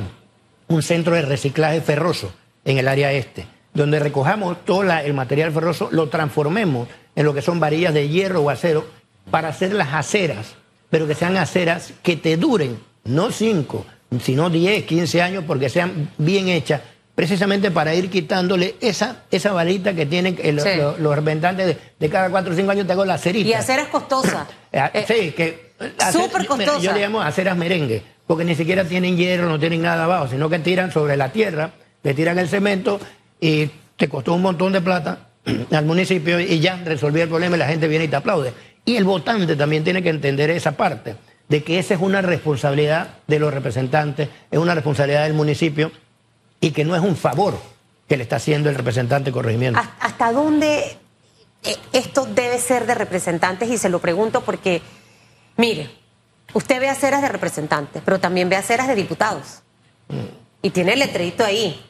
un 0.73 0.81
centro 0.81 1.15
de 1.15 1.21
reciclaje 1.21 1.81
ferroso 1.81 2.33
en 2.65 2.77
el 2.77 2.87
área 2.87 3.11
este, 3.11 3.45
donde 3.73 3.99
recojamos 3.99 4.65
todo 4.65 4.83
el 4.83 5.13
material 5.13 5.51
ferroso, 5.51 5.89
lo 5.91 6.09
transformemos 6.09 6.87
en 7.15 7.25
lo 7.25 7.33
que 7.33 7.41
son 7.41 7.59
varillas 7.59 7.93
de 7.93 8.09
hierro 8.09 8.41
o 8.41 8.49
acero 8.49 8.85
para 9.29 9.49
hacer 9.49 9.73
las 9.73 9.93
aceras, 9.93 10.55
pero 10.89 11.07
que 11.07 11.15
sean 11.15 11.37
aceras 11.37 11.93
que 12.01 12.15
te 12.15 12.37
duren, 12.37 12.79
no 13.05 13.31
cinco, 13.31 13.85
sino 14.21 14.49
10, 14.49 14.83
15 14.83 15.21
años, 15.21 15.43
porque 15.47 15.69
sean 15.69 16.09
bien 16.17 16.49
hechas, 16.49 16.81
precisamente 17.15 17.71
para 17.71 17.93
ir 17.95 18.09
quitándole 18.09 18.75
esa, 18.81 19.23
esa 19.31 19.53
varita 19.53 19.93
que 19.93 20.05
tienen 20.05 20.37
los, 20.55 21.15
representantes 21.15 21.77
de, 21.99 22.09
cada 22.09 22.29
4 22.29 22.53
o 22.53 22.55
5 22.55 22.71
años, 22.71 22.87
te 22.87 22.93
hago 22.93 23.05
la 23.05 23.17
cerita. 23.17 23.47
Y 23.47 23.53
aceras 23.53 23.87
costosas. 23.87 24.47
Eh, 24.71 25.05
sí, 25.07 25.31
que... 25.31 25.73
Súper 26.11 26.45
costosas. 26.45 26.81
Yo 26.81 26.93
le 26.93 27.01
llamo 27.01 27.21
aceras 27.21 27.57
merengue 27.57 28.12
porque 28.27 28.45
ni 28.45 28.55
siquiera 28.55 28.85
tienen 28.85 29.17
hierro, 29.17 29.47
no 29.47 29.59
tienen 29.59 29.81
nada 29.81 30.05
abajo, 30.05 30.27
sino 30.27 30.49
que 30.49 30.59
tiran 30.59 30.91
sobre 30.91 31.17
la 31.17 31.31
tierra, 31.31 31.71
le 32.03 32.13
tiran 32.13 32.39
el 32.39 32.47
cemento 32.47 32.99
y 33.39 33.69
te 33.97 34.07
costó 34.07 34.33
un 34.33 34.41
montón 34.41 34.73
de 34.73 34.81
plata 34.81 35.29
al 35.71 35.85
municipio 35.85 36.39
y 36.39 36.59
ya 36.59 36.77
resolvió 36.83 37.23
el 37.23 37.29
problema 37.29 37.55
y 37.55 37.59
la 37.59 37.67
gente 37.67 37.87
viene 37.87 38.05
y 38.05 38.07
te 38.07 38.15
aplaude. 38.15 38.53
Y 38.85 38.95
el 38.95 39.03
votante 39.03 39.55
también 39.55 39.83
tiene 39.83 40.03
que 40.03 40.09
entender 40.09 40.49
esa 40.49 40.73
parte, 40.73 41.15
de 41.47 41.63
que 41.63 41.79
esa 41.79 41.93
es 41.93 42.01
una 42.01 42.21
responsabilidad 42.21 43.15
de 43.27 43.39
los 43.39 43.53
representantes, 43.53 44.29
es 44.51 44.59
una 44.59 44.75
responsabilidad 44.75 45.23
del 45.23 45.33
municipio 45.33 45.91
y 46.59 46.71
que 46.71 46.85
no 46.85 46.95
es 46.95 47.01
un 47.01 47.15
favor 47.15 47.59
que 48.07 48.17
le 48.17 48.23
está 48.23 48.37
haciendo 48.37 48.69
el 48.69 48.75
representante 48.75 49.31
corregimiento. 49.31 49.79
¿Hasta 49.99 50.31
dónde 50.31 50.97
eh, 51.63 51.75
esto 51.93 52.25
debe 52.25 52.57
ser 52.57 52.85
de 52.85 52.95
representantes? 52.95 53.69
Y 53.69 53.77
se 53.77 53.89
lo 53.89 53.99
pregunto 53.99 54.41
porque, 54.41 54.81
mire, 55.57 55.89
Usted 56.53 56.79
ve 56.79 56.87
aceras 56.87 57.21
de 57.21 57.29
representantes, 57.29 58.01
pero 58.05 58.19
también 58.19 58.47
ve 58.47 58.55
aceras 58.55 58.87
de 58.87 58.95
diputados. 58.95 59.63
Y 60.61 60.69
tiene 60.69 60.93
el 60.93 60.99
letrerito 60.99 61.43
ahí. 61.43 61.83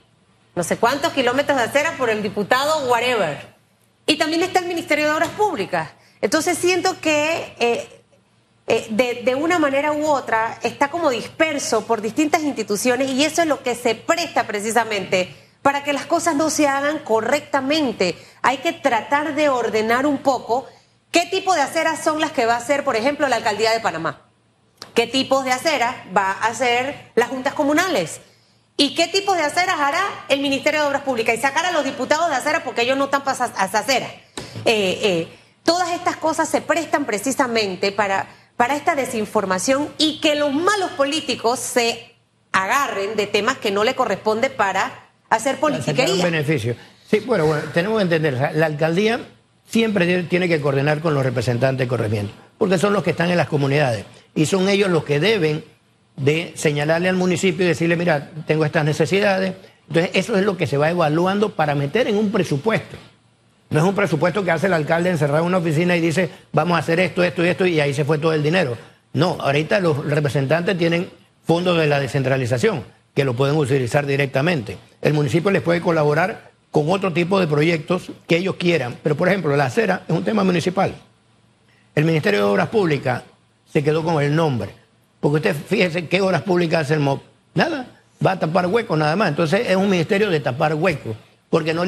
No 0.56 0.64
sé 0.64 0.78
cuántos 0.78 1.12
kilómetros 1.14 1.58
de 1.58 1.64
acera 1.66 1.98
por 1.98 2.10
el 2.10 2.24
diputado, 2.24 2.90
whatever. 2.90 3.54
Y 4.06 4.18
también 4.18 4.44
está 4.44 4.60
el 4.60 4.68
Ministerio 4.68 5.06
de 5.06 5.12
Obras 5.12 5.30
Públicas. 5.30 5.90
Entonces 6.22 6.58
siento 6.58 7.00
que 7.02 7.56
eh, 7.60 8.04
eh, 8.68 8.88
de, 8.92 9.24
de, 9.26 9.36
una 9.36 9.60
manera 9.60 9.92
u 9.92 10.06
otra 10.06 10.58
está 10.64 10.90
como 10.90 11.10
disperso 11.10 11.86
por 11.86 12.02
distintas 12.02 12.44
instituciones 12.44 13.10
y 13.10 13.26
eso 13.26 13.42
es 13.42 13.48
lo 13.48 13.62
que 13.62 13.76
se 13.76 13.96
presta 13.96 14.48
precisamente 14.48 15.36
para 15.62 15.84
que 15.84 15.92
las 15.92 16.06
cosas 16.06 16.36
no 16.36 16.50
se 16.50 16.68
hagan 16.68 17.00
correctamente. 17.00 18.16
Hay 18.42 18.60
que 18.60 18.72
tratar 18.72 19.36
de 19.36 19.50
ordenar 19.50 20.06
un 20.06 20.20
poco 20.20 20.66
qué 21.12 21.26
tipo 21.26 21.54
de 21.54 21.62
aceras 21.62 22.02
son 22.02 22.22
las 22.22 22.32
que 22.32 22.46
va 22.46 22.54
a 22.54 22.58
hacer, 22.58 22.86
por 22.86 22.96
ejemplo, 22.96 23.28
la 23.28 23.36
alcaldía 23.36 23.72
de 23.72 23.82
Panamá 23.82 24.33
qué 24.94 25.08
tipos 25.08 25.46
de 25.46 25.52
aceras 25.52 25.96
va 26.16 26.32
a 26.32 26.48
hacer 26.48 27.12
las 27.16 27.30
juntas 27.30 27.54
comunales 27.54 28.22
y 28.78 28.96
qué 28.96 29.08
tipos 29.08 29.38
de 29.38 29.44
aceras 29.44 29.80
hará 29.80 30.02
el 30.30 30.40
Ministerio 30.42 30.82
de 30.82 30.88
Obras 30.88 31.04
Públicas 31.04 31.36
y 31.36 31.42
sacar 31.42 31.66
a 31.66 31.72
los 31.72 31.84
diputados 31.84 32.30
de 32.30 32.36
aceras 32.36 32.64
porque 32.64 32.82
ellos 32.82 32.98
no 32.98 33.06
están 33.06 33.24
para 33.24 33.46
esa 33.46 33.78
acera. 33.78 34.08
Eh, 34.66 35.00
eh, 35.04 35.28
todas 35.64 35.92
estas 35.92 36.18
cosas 36.18 36.50
se 36.50 36.62
prestan 36.62 37.06
precisamente 37.06 37.92
para, 37.92 38.28
para 38.58 38.76
esta 38.76 38.96
desinformación 38.96 39.90
y 39.98 40.20
que 40.20 40.36
los 40.36 40.54
malos 40.54 40.92
políticos 40.92 41.60
se 41.60 42.16
agarren 42.52 43.16
de 43.16 43.28
temas 43.28 43.58
que 43.58 43.72
no 43.72 43.84
le 43.84 43.96
corresponde 43.96 44.50
para 44.50 45.10
hacer 45.30 45.60
politiquería. 45.60 46.14
un 46.14 46.22
beneficio. 46.22 46.76
Sí, 47.10 47.20
bueno, 47.20 47.46
bueno, 47.46 47.64
tenemos 47.74 47.98
que 47.98 48.04
entender, 48.04 48.52
la 48.56 48.66
alcaldía 48.66 49.20
siempre 49.68 50.24
tiene 50.24 50.48
que 50.48 50.62
coordinar 50.62 51.00
con 51.00 51.14
los 51.14 51.24
representantes 51.24 51.88
correspondientes, 51.88 52.36
porque 52.58 52.78
son 52.78 52.94
los 52.94 53.04
que 53.04 53.12
están 53.12 53.30
en 53.30 53.38
las 53.38 53.48
comunidades 53.48 54.06
y 54.36 54.46
son 54.46 54.70
ellos 54.70 54.90
los 54.90 55.04
que 55.04 55.20
deben 55.20 55.64
de 56.16 56.54
señalarle 56.56 57.10
al 57.10 57.16
municipio 57.16 57.66
y 57.66 57.70
decirle, 57.70 57.96
mira, 57.96 58.32
tengo 58.46 58.66
estas 58.66 58.86
necesidades. 58.86 59.54
Entonces, 59.88 60.12
eso 60.14 60.38
es 60.38 60.46
lo 60.46 60.58
que 60.58 60.68
se 60.68 60.78
va 60.78 60.90
evaluando 60.90 61.50
para 61.50 61.76
meter 61.76 62.08
en 62.08 62.18
un 62.18 62.32
presupuesto. 62.32 62.98
No 63.70 63.80
es 63.80 63.86
un 63.86 63.96
presupuesto 63.96 64.44
que 64.44 64.52
hace 64.52 64.68
el 64.68 64.74
alcalde 64.74 65.10
encerrado 65.10 65.42
en 65.42 65.48
una 65.48 65.58
oficina 65.58 65.96
y 65.96 66.02
dice, 66.02 66.30
vamos 66.52 66.76
a 66.76 66.80
hacer 66.80 67.00
esto, 67.00 67.24
esto 67.24 67.44
y 67.44 67.48
esto, 67.48 67.66
y 67.66 67.80
ahí 67.80 67.94
se 67.94 68.06
fue 68.06 68.20
todo 68.20 68.34
el 68.34 68.44
dinero. 68.44 68.78
No, 69.14 69.38
ahorita 69.40 69.80
los 69.80 70.06
representantes 70.06 70.78
tienen 70.78 71.10
fondos 71.46 71.78
de 71.78 71.88
la 71.88 72.00
descentralización 72.00 72.84
que 73.14 73.26
lo 73.26 73.36
pueden 73.36 73.56
utilizar 73.58 74.06
directamente. 74.06 74.78
El 75.02 75.14
municipio 75.14 75.52
les 75.52 75.62
puede 75.62 75.82
colaborar 75.82 76.52
con 76.72 76.90
otro 76.90 77.14
tipo 77.14 77.40
de 77.40 77.48
proyectos 77.48 78.12
que 78.28 78.38
ellos 78.38 78.56
quieran. 78.56 78.98
Pero, 79.04 79.16
por 79.16 79.28
ejemplo, 79.28 79.56
la 79.56 79.66
acera 79.66 80.04
es 80.08 80.16
un 80.16 80.24
tema 80.24 80.44
municipal. 80.44 80.96
El 81.94 82.06
Ministerio 82.06 82.40
de 82.40 82.46
Obras 82.46 82.70
Públicas 82.70 83.24
se 83.74 83.84
quedó 83.84 84.04
con 84.04 84.22
el 84.22 84.36
nombre. 84.36 84.70
Porque 85.20 85.38
usted 85.38 85.56
fíjese 85.56 86.08
qué 86.08 86.22
obras 86.22 86.44
públicas 86.44 86.82
hace 86.82 86.94
el 86.94 87.00
MOP. 87.00 87.24
Nada, 87.56 87.88
va 88.26 88.34
a 88.34 88.40
tapar 88.40 88.68
huecos 88.68 88.98
nada 88.98 89.16
más. 89.16 89.30
Entonces 89.30 89.68
es 89.68 89.76
un 89.76 89.90
ministerio 89.90 90.30
de 90.30 90.40
tapar 90.40 90.76
huecos. 90.76 91.16
Porque 91.50 91.74
no 91.74 91.84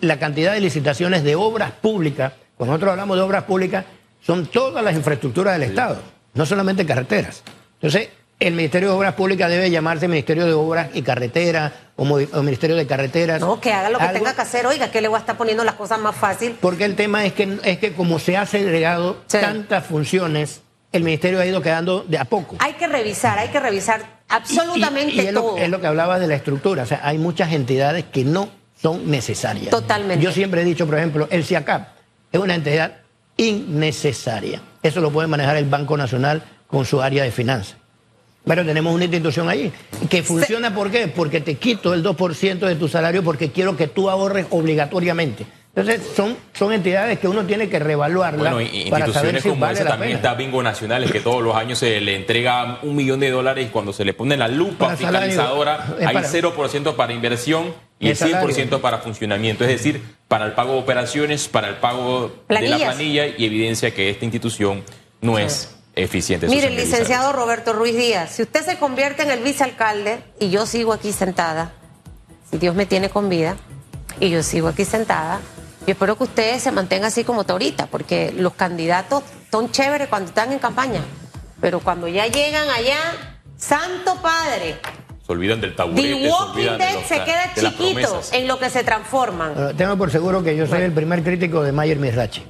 la 0.00 0.18
cantidad 0.18 0.52
de 0.52 0.60
licitaciones 0.60 1.24
de 1.24 1.34
obras 1.34 1.72
públicas, 1.72 2.32
cuando 2.56 2.72
nosotros 2.72 2.92
hablamos 2.92 3.16
de 3.16 3.22
obras 3.22 3.44
públicas, 3.44 3.84
son 4.22 4.46
todas 4.46 4.82
las 4.82 4.94
infraestructuras 4.94 5.58
del 5.58 5.70
Estado, 5.70 5.98
no 6.34 6.44
solamente 6.44 6.84
carreteras. 6.84 7.42
Entonces, 7.74 8.10
el 8.40 8.54
Ministerio 8.54 8.90
de 8.90 8.94
Obras 8.94 9.14
Públicas 9.14 9.50
debe 9.50 9.70
llamarse 9.70 10.08
Ministerio 10.08 10.46
de 10.46 10.52
Obras 10.52 10.90
y 10.94 11.02
Carreteras 11.02 11.72
o, 11.96 12.04
Ministerio 12.04 12.76
de 12.76 12.86
Carreteras. 12.86 13.40
No, 13.40 13.60
que 13.60 13.72
haga 13.72 13.90
lo 13.90 13.98
que 13.98 14.08
tenga 14.08 14.34
que 14.34 14.42
hacer. 14.42 14.66
Oiga, 14.66 14.90
que 14.90 15.00
le 15.00 15.08
voy 15.08 15.16
a 15.16 15.20
estar 15.20 15.36
poniendo 15.36 15.64
las 15.64 15.74
cosas 15.74 15.98
más 15.98 16.14
fácil. 16.14 16.56
Porque 16.60 16.84
el 16.84 16.94
tema 16.94 17.24
es 17.24 17.32
que, 17.32 17.58
es 17.64 17.78
que 17.78 17.94
como 17.94 18.18
se 18.18 18.36
ha 18.36 18.46
segregado 18.46 19.16
tantas 19.26 19.86
funciones, 19.86 20.60
el 20.92 21.04
Ministerio 21.04 21.40
ha 21.40 21.46
ido 21.46 21.60
quedando 21.60 22.04
de 22.08 22.18
a 22.18 22.24
poco. 22.24 22.56
Hay 22.58 22.74
que 22.74 22.86
revisar, 22.86 23.38
hay 23.38 23.48
que 23.48 23.60
revisar 23.60 24.20
absolutamente 24.28 25.14
y, 25.14 25.20
es 25.20 25.34
todo. 25.34 25.56
Lo, 25.56 25.62
es 25.62 25.68
lo 25.68 25.80
que 25.80 25.86
hablaba 25.86 26.18
de 26.18 26.26
la 26.26 26.34
estructura. 26.34 26.82
O 26.82 26.86
sea, 26.86 27.00
hay 27.02 27.18
muchas 27.18 27.52
entidades 27.52 28.04
que 28.04 28.24
no 28.24 28.48
son 28.80 29.10
necesarias. 29.10 29.70
Totalmente. 29.70 30.24
Yo 30.24 30.32
siempre 30.32 30.62
he 30.62 30.64
dicho, 30.64 30.86
por 30.86 30.96
ejemplo, 30.96 31.28
el 31.30 31.44
CIACAP 31.44 31.88
es 32.32 32.40
una 32.40 32.54
entidad 32.54 32.98
innecesaria. 33.36 34.62
Eso 34.82 35.00
lo 35.00 35.10
puede 35.10 35.28
manejar 35.28 35.56
el 35.56 35.64
Banco 35.64 35.96
Nacional 35.96 36.42
con 36.66 36.84
su 36.84 37.00
área 37.00 37.24
de 37.24 37.30
finanzas. 37.30 37.76
Pero 38.44 38.64
tenemos 38.64 38.94
una 38.94 39.04
institución 39.04 39.48
ahí 39.48 39.70
que 40.08 40.22
funciona, 40.22 40.74
¿por 40.74 40.90
qué? 40.90 41.08
Porque 41.08 41.40
te 41.40 41.56
quito 41.56 41.92
el 41.92 42.02
2% 42.02 42.58
de 42.60 42.76
tu 42.76 42.88
salario 42.88 43.22
porque 43.22 43.50
quiero 43.50 43.76
que 43.76 43.88
tú 43.88 44.08
ahorres 44.08 44.46
obligatoriamente. 44.50 45.46
Entonces, 45.78 46.10
son, 46.16 46.36
son 46.54 46.72
entidades 46.72 47.18
que 47.20 47.28
uno 47.28 47.44
tiene 47.44 47.68
que 47.68 47.78
reevaluarlas 47.78 48.52
bueno, 48.52 48.70
para 48.90 49.12
saber 49.12 49.40
si 49.40 49.48
como 49.48 49.60
vale 49.60 49.78
esa 49.78 49.90
también 49.90 50.16
está 50.16 50.34
Bingo 50.34 50.60
Nacional, 50.62 51.04
es 51.04 51.12
que 51.12 51.20
todos 51.20 51.42
los 51.42 51.54
años 51.54 51.78
se 51.78 52.00
le 52.00 52.16
entrega 52.16 52.80
un 52.82 52.96
millón 52.96 53.20
de 53.20 53.30
dólares 53.30 53.66
y 53.66 53.70
cuando 53.70 53.92
se 53.92 54.04
le 54.04 54.12
pone 54.12 54.36
la 54.36 54.48
lupa 54.48 54.96
fiscalizadora 54.96 55.96
hay 56.04 56.16
0% 56.16 56.96
para 56.96 57.12
inversión 57.12 57.72
y 58.00 58.08
el 58.08 58.16
100% 58.16 58.80
para 58.80 58.98
funcionamiento, 58.98 59.64
es 59.64 59.70
decir, 59.70 60.02
para 60.26 60.46
el 60.46 60.52
pago 60.52 60.72
de 60.72 60.78
operaciones, 60.80 61.46
para 61.46 61.68
el 61.68 61.76
pago 61.76 62.32
de 62.48 62.68
la 62.68 62.76
planilla 62.78 63.26
y 63.26 63.44
evidencia 63.44 63.92
que 63.92 64.10
esta 64.10 64.24
institución 64.24 64.82
no 65.20 65.38
es 65.38 65.76
eficiente. 65.94 66.48
Mire, 66.48 66.70
licenciado 66.70 67.32
Roberto 67.32 67.72
Ruiz 67.72 67.96
Díaz, 67.96 68.32
si 68.32 68.42
usted 68.42 68.64
se 68.64 68.78
convierte 68.78 69.22
en 69.22 69.30
el 69.30 69.40
vicealcalde 69.42 70.20
y 70.40 70.50
yo 70.50 70.66
sigo 70.66 70.92
aquí 70.92 71.12
sentada, 71.12 71.72
si 72.50 72.58
Dios 72.58 72.74
me 72.74 72.86
tiene 72.86 73.10
con 73.10 73.28
vida 73.28 73.56
y 74.20 74.30
yo 74.30 74.42
sigo 74.42 74.68
aquí 74.68 74.84
sentada, 74.84 75.40
yo 75.88 75.92
espero 75.92 76.18
que 76.18 76.24
usted 76.24 76.58
se 76.58 76.70
mantenga 76.70 77.06
así 77.06 77.24
como 77.24 77.40
está 77.40 77.54
ahorita, 77.54 77.86
porque 77.86 78.30
los 78.36 78.52
candidatos 78.52 79.22
son 79.50 79.70
chéveres 79.70 80.08
cuando 80.08 80.28
están 80.28 80.52
en 80.52 80.58
campaña, 80.58 81.00
pero 81.62 81.80
cuando 81.80 82.06
ya 82.06 82.26
llegan 82.26 82.68
allá, 82.68 82.98
Santo 83.56 84.16
Padre. 84.20 84.76
Se 85.26 85.32
olvidan 85.32 85.62
del 85.62 85.74
taburete. 85.74 86.08
The 86.08 86.28
Walking 86.28 86.76
Dead 86.76 87.04
se 87.06 87.24
queda 87.24 87.54
chiquito 87.54 88.20
en 88.32 88.46
lo 88.46 88.58
que 88.58 88.68
se 88.68 88.84
transforman. 88.84 89.74
tengo 89.78 89.96
por 89.96 90.10
seguro 90.10 90.42
que 90.44 90.54
yo 90.54 90.66
soy 90.66 90.82
el 90.82 90.92
primer 90.92 91.24
crítico 91.24 91.62
de 91.62 91.72
Mayer 91.72 91.98
Mirachi. 91.98 92.44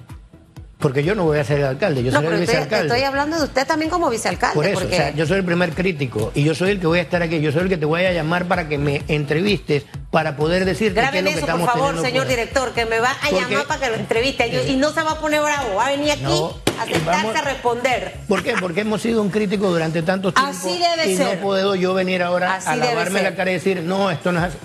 Porque 0.79 1.03
yo 1.03 1.17
no 1.17 1.25
voy 1.25 1.39
a 1.39 1.45
ser 1.45 1.59
el 1.59 1.67
alcalde, 1.67 2.05
yo 2.05 2.13
soy 2.13 2.25
el 2.27 2.39
vicealcalde. 2.39 2.87
Estoy 2.87 3.03
hablando 3.03 3.37
de 3.37 3.45
usted 3.45 3.67
también 3.67 3.91
como 3.91 4.09
vicealcalde. 4.11 4.55
Por 4.55 4.65
eso, 4.65 4.87
o 4.87 4.89
sea, 4.89 5.11
yo 5.11 5.27
soy 5.27 5.39
el 5.39 5.45
primer 5.45 5.73
crítico 5.73 6.31
y 6.37 6.45
yo 6.45 6.55
soy 6.55 6.71
el 6.71 6.79
que 6.79 6.87
voy 6.87 7.01
a 7.01 7.03
estar 7.03 7.21
aquí, 7.21 7.41
yo 7.41 7.51
soy 7.51 7.63
el 7.63 7.69
que 7.69 7.77
te 7.77 7.85
voy 7.85 8.05
a 8.05 8.13
llamar 8.13 8.47
para 8.47 8.69
que 8.69 8.79
me 8.79 9.03
entrevistes, 9.09 9.87
para 10.13 10.37
poder 10.37 10.65
decirte 10.65 11.01
qué 11.11 11.19
es 11.19 11.25
lo 11.25 11.31
que 11.31 11.37
eso, 11.39 11.47
por 11.47 11.67
favor, 11.67 12.01
señor 12.01 12.29
director, 12.29 12.73
que 12.75 12.87
me 12.87 13.01
va 13.01 13.11
a 13.21 13.31
llamar 13.31 13.67
para 13.67 13.81
que 13.81 13.91
lo 13.91 13.97
entreviste 13.97 14.47
y 14.69 14.77
no 14.77 14.93
se 14.93 15.03
va 15.03 15.13
a 15.13 15.21
poner 15.21 15.43
bravo, 15.43 15.75
va 15.75 15.89
a 15.89 15.91
venir 15.91 16.13
aquí 16.13 16.43
a 16.79 16.85
sentarse 16.87 17.39
a 17.39 17.43
responder. 17.43 18.15
¿Por 18.29 18.45
qué? 18.45 18.55
Porque 18.61 18.83
hemos 18.83 19.03
sido 19.03 19.21
un 19.21 19.31
crítico 19.31 19.69
durante 19.71 20.03
tanto 20.03 20.33
tiempo 20.33 20.49
así 20.49 20.79
debe 20.79 21.11
y 21.11 21.17
ser. 21.17 21.39
no 21.39 21.43
puedo 21.43 21.75
yo 21.75 21.93
venir 21.93 22.23
ahora 22.23 22.61
a 22.65 22.77
lavarme 22.77 23.23
la 23.23 23.35
cara 23.35 23.51
y 23.51 23.55
decir, 23.55 23.83
no, 23.83 24.13
esto 24.13 24.31
no 24.31 24.39
es 24.39 24.45
así. 24.45 24.59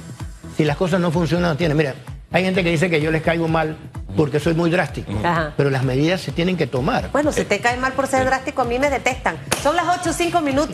Si 0.58 0.64
las 0.64 0.78
cosas 0.78 1.00
no 1.00 1.10
funcionan, 1.10 1.50
no 1.50 1.58
tiene. 1.58 1.74
Mira, 1.74 1.96
hay 2.32 2.44
gente 2.44 2.64
que 2.64 2.70
dice 2.70 2.88
que 2.88 3.02
yo 3.02 3.10
les 3.10 3.24
caigo 3.24 3.48
mal 3.48 3.76
porque 4.16 4.40
soy 4.40 4.54
muy 4.54 4.70
drástico. 4.70 5.12
Pero 5.58 5.70
las 5.70 5.84
medidas 5.84 6.22
se 6.22 6.32
tienen 6.32 6.58
que 6.58 6.68
tomar. 6.68 7.10
Bueno, 7.12 7.32
si 7.32 7.46
te 7.46 7.60
cae 7.60 7.78
mal 7.78 7.94
por 7.94 8.08
ser 8.08 8.26
drástico, 8.26 8.62
a 8.62 8.66
mí 8.66 8.80
me 8.80 8.90
detestan. 8.90 9.38
Son 9.62 9.76
las 9.76 10.00
8 10.00 10.14
5 10.14 10.42
minutos. 10.42 10.72